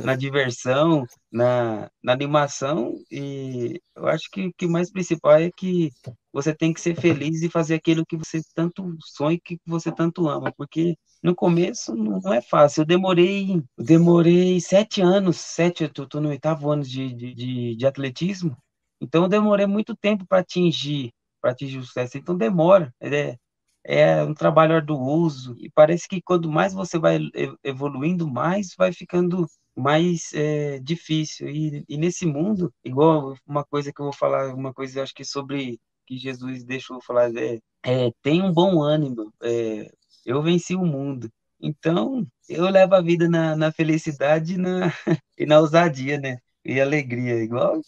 [0.00, 5.90] na diversão, na, na animação, e eu acho que o que mais principal é que
[6.32, 10.28] você tem que ser feliz e fazer aquilo que você tanto sonha, que você tanto
[10.28, 12.82] ama, porque no começo não é fácil.
[12.82, 18.56] Eu demorei, demorei sete anos, sete, eu tô no oitavo ano de, de, de atletismo,
[19.00, 22.18] então eu demorei muito tempo para atingir, para atingir o sucesso.
[22.18, 23.36] Então demora, é,
[23.84, 27.18] é um trabalho arduoso e parece que quanto mais você vai
[27.64, 29.46] evoluindo, mais vai ficando
[29.78, 31.48] mais é, difícil.
[31.48, 35.24] E, e, nesse mundo, igual uma coisa que eu vou falar, uma coisa acho que
[35.24, 39.90] sobre que Jesus deixou falar, é, é tem um bom ânimo, é,
[40.26, 41.30] eu venci o mundo.
[41.60, 44.92] Então, eu levo a vida na, na felicidade e na,
[45.38, 46.38] e na ousadia, né?
[46.64, 47.80] E alegria, igual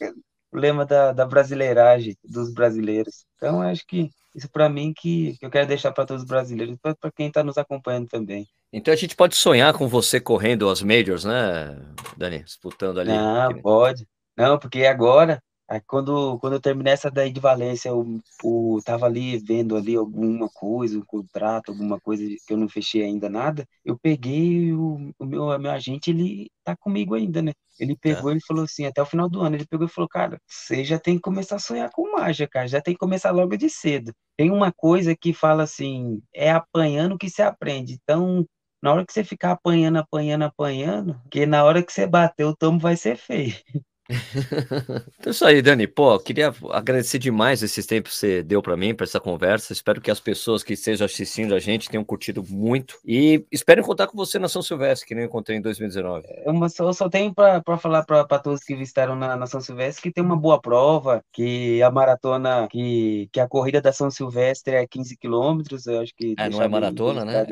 [0.53, 3.25] o lema da, da brasileiragem dos brasileiros.
[3.37, 6.77] Então, acho que isso para mim que, que eu quero deixar para todos os brasileiros,
[6.81, 8.47] para quem está nos acompanhando também.
[8.73, 11.77] Então a gente pode sonhar com você correndo as majors, né,
[12.17, 12.45] Dani?
[12.45, 13.11] Disputando ali.
[13.11, 14.07] Não, pode.
[14.37, 18.05] Não, porque agora Aí quando, quando eu terminei essa daí de Valência, eu,
[18.43, 23.05] eu tava ali vendo ali alguma coisa, um contrato, alguma coisa que eu não fechei
[23.05, 23.65] ainda nada.
[23.85, 27.53] Eu peguei o, o meu, meu agente, ele tá comigo ainda, né?
[27.79, 28.33] Ele pegou, é.
[28.35, 30.99] ele falou assim, até o final do ano, ele pegou e falou, cara, você já
[30.99, 34.13] tem que começar a sonhar com mágica, cara, já tem que começar logo de cedo.
[34.37, 37.95] Tem uma coisa que fala assim, é apanhando que se aprende.
[38.03, 38.45] Então,
[38.83, 42.57] na hora que você ficar apanhando, apanhando, apanhando, que na hora que você bater, o
[42.57, 43.55] tomo vai ser feio.
[45.19, 45.87] então é isso aí, Dani.
[45.87, 49.73] Pô, queria agradecer demais esses tempos que você deu para mim, para essa conversa.
[49.73, 52.99] Espero que as pessoas que estejam assistindo a gente tenham curtido muito.
[53.05, 56.27] E espero contar com você na São Silvestre, que nem encontrei em 2019.
[56.29, 60.03] É uma, eu só tenho para falar para todos que visitaram na, na, São Silvestre
[60.03, 64.75] que tem uma boa prova, que a maratona, que, que a corrida da São Silvestre
[64.75, 65.87] é 15 quilômetros.
[65.87, 66.35] Eu acho que.
[66.39, 67.47] É, não é maratona, né?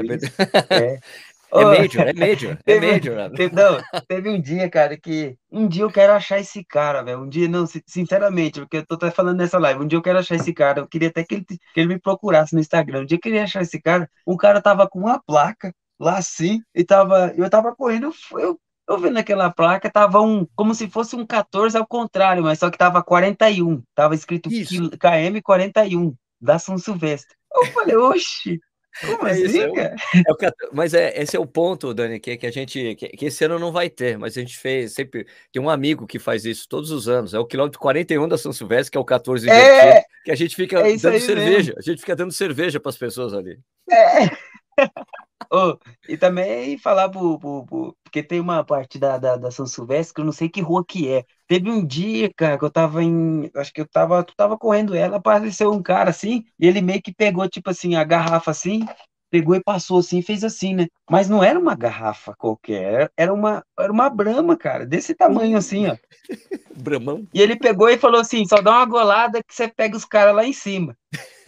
[0.71, 0.99] É,
[1.53, 1.65] é.
[1.65, 3.31] Major, é major, é major.
[3.33, 7.23] Teve, não, teve um dia, cara, que um dia eu quero achar esse cara, velho.
[7.23, 10.19] Um dia, não, sinceramente, porque eu tô até falando nessa live, um dia eu quero
[10.19, 10.81] achar esse cara.
[10.81, 13.01] Eu queria até que ele, que ele me procurasse no Instagram.
[13.03, 14.09] Um dia eu queria achar esse cara.
[14.27, 18.99] Um cara tava com uma placa lá assim, e tava, eu tava correndo, eu, eu
[18.99, 22.79] vendo aquela placa, tava um, como se fosse um 14 ao contrário, mas só que
[22.79, 23.83] tava 41.
[23.95, 27.37] Tava escrito KM 41, da São Silvestre.
[27.53, 28.61] Eu falei, oxi,
[29.07, 29.97] como é assim, é cara?
[30.15, 30.37] É o,
[30.73, 32.95] mas é, esse é o ponto, Dani, que, que a gente.
[32.95, 35.27] Que, que, esse ano não vai ter, mas a gente fez sempre.
[35.53, 37.35] Tem um amigo que faz isso todos os anos.
[37.35, 40.57] É o quilômetro 41 da São Silvestre, que é o 14 é, que a gente
[40.57, 41.57] fica é dando cerveja.
[41.57, 41.75] Mesmo.
[41.79, 43.59] A gente fica dando cerveja para as pessoas ali.
[43.91, 44.31] É.
[45.51, 45.79] oh,
[46.09, 50.15] e também falar pro, pro, pro, porque tem uma parte da, da, da, São Silvestre
[50.15, 51.25] que eu não sei que rua que é.
[51.47, 53.51] Teve um dia, cara, que eu tava em.
[53.55, 54.23] Acho que eu tava.
[54.25, 57.95] Tu tava correndo ela, apareceu um cara assim, e ele meio que pegou, tipo assim,
[57.97, 58.87] a garrafa assim,
[59.31, 60.87] pegou e passou assim, fez assim, né?
[61.11, 65.87] Mas não era uma garrafa qualquer, era uma, era uma brama, cara, desse tamanho assim,
[65.89, 65.97] ó.
[66.77, 67.27] Bramão.
[67.35, 70.35] E ele pegou e falou assim: só dá uma golada que você pega os caras
[70.35, 70.97] lá em cima.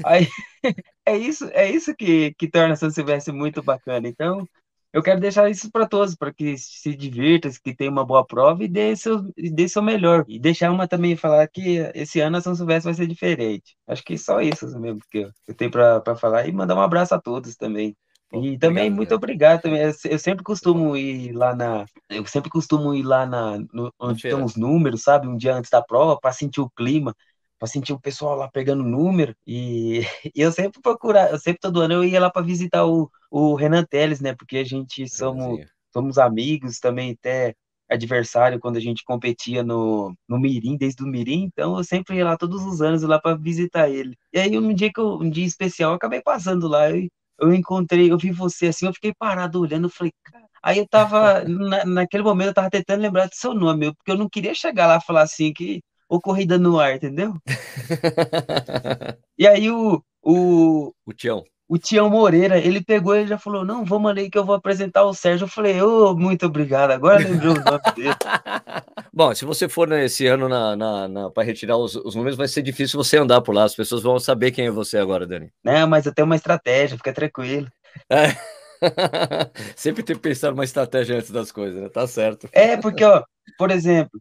[0.05, 0.27] Aí
[1.05, 4.09] é isso, é isso que, que torna São Silvestre muito bacana.
[4.09, 4.47] Então,
[4.93, 8.65] eu quero deixar isso para todos, para que se divirtam, que tenham uma boa prova
[8.65, 10.25] e dê seu, dê seu melhor.
[10.29, 13.77] E deixar uma também falar que esse ano a São Silvestre vai ser diferente.
[13.87, 16.49] Acho que só isso mesmo que eu, tenho para falar.
[16.49, 17.97] E mandar um abraço a todos também.
[18.33, 19.81] E também obrigado, muito obrigado também.
[20.05, 24.35] Eu sempre costumo ir lá na, eu sempre costumo ir lá na no, onde tem
[24.35, 27.15] os números, sabe, um dia antes da prova para sentir o clima
[27.61, 29.37] para sentir o pessoal lá pegando número.
[29.47, 30.05] E, e,
[30.35, 33.85] eu sempre procurar, eu sempre todo ano eu ia lá para visitar o, o Renan
[33.85, 34.35] Teles, né?
[34.35, 35.61] Porque a gente somos,
[35.93, 37.55] somos amigos, também até
[37.89, 42.25] adversário quando a gente competia no, no Mirim, desde o Mirim, então eu sempre ia
[42.25, 44.17] lá todos os anos lá para visitar ele.
[44.33, 47.09] E aí um dia que eu, um dia especial, eu acabei passando lá, eu,
[47.41, 50.87] eu encontrei, eu vi você assim, eu fiquei parado olhando, eu falei, cara, Aí eu
[50.89, 54.55] tava, na, naquele momento, eu tava tentando lembrar do seu nome, porque eu não queria
[54.55, 57.35] chegar lá e falar assim que ou corrida no ar, entendeu?
[59.39, 60.93] e aí o, o.
[61.07, 61.45] O Tião.
[61.69, 65.05] O Tião Moreira, ele pegou e já falou: Não, vamos ali que eu vou apresentar
[65.05, 65.45] o Sérgio.
[65.45, 66.91] Eu falei: Ô, oh, muito obrigado.
[66.91, 68.17] Agora lembrou o nome dele.
[69.15, 72.49] Bom, se você for nesse ano na, na, na para retirar os, os, números, vai
[72.49, 73.63] ser difícil você andar por lá.
[73.63, 75.53] As pessoas vão saber quem é você agora, Dani.
[75.63, 77.69] Não, mas eu tenho uma estratégia, fica tranquilo.
[78.11, 78.35] É.
[79.77, 81.89] Sempre tem que pensar uma estratégia antes das coisas, né?
[81.89, 82.49] Tá certo.
[82.51, 83.23] É, porque, ó,
[83.57, 84.21] por exemplo,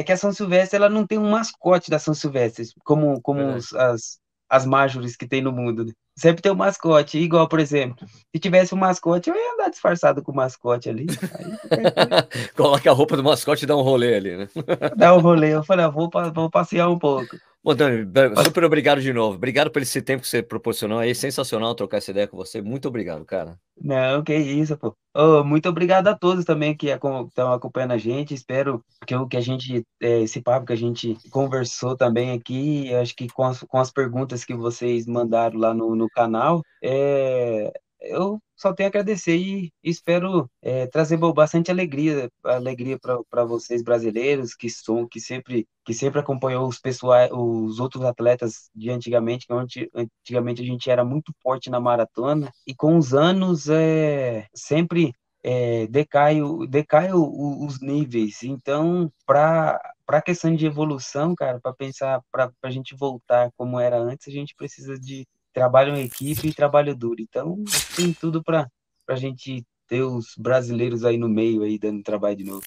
[0.00, 3.54] é que a São Silvestre ela não tem um mascote da São Silvestre, como, como
[3.54, 5.84] os, as, as majors que tem no mundo.
[5.84, 5.92] Né?
[6.16, 10.22] Sempre tem um mascote, igual, por exemplo, se tivesse um mascote, eu ia andar disfarçado
[10.22, 11.06] com o mascote ali.
[11.38, 14.48] Aí, Coloca a roupa do mascote e dá um rolê ali, né?
[14.96, 17.36] dá um rolê, eu falei, ah, vou, vou passear um pouco.
[17.62, 18.06] Bom, Dani,
[18.42, 19.36] super obrigado de novo.
[19.36, 21.14] Obrigado por esse tempo que você proporcionou aí.
[21.14, 22.62] Sensacional trocar essa ideia com você.
[22.62, 23.58] Muito obrigado, cara.
[23.78, 24.96] Não, que isso, pô.
[25.14, 28.32] Oh, muito obrigado a todos também que estão acompanhando a gente.
[28.32, 32.94] Espero que o que a gente, é, esse papo que a gente conversou também aqui,
[32.94, 37.70] acho que com as, com as perguntas que vocês mandaram lá no, no canal, é,
[38.00, 44.54] eu só tenho a agradecer e espero é, trazer bastante alegria, alegria para vocês brasileiros
[44.54, 49.90] que são que sempre que sempre acompanhou os pessoais, os outros atletas de antigamente, que
[49.94, 55.86] antigamente a gente era muito forte na maratona e com os anos é sempre é,
[55.86, 56.38] decai,
[56.68, 58.42] decai os níveis.
[58.42, 63.98] Então, para a questão de evolução, cara, para pensar, para a gente voltar como era
[63.98, 67.20] antes, a gente precisa de trabalho em equipe e trabalho duro.
[67.20, 67.62] Então,
[67.96, 68.68] tem tudo para
[69.08, 72.62] a gente ter os brasileiros aí no meio aí dando trabalho de novo.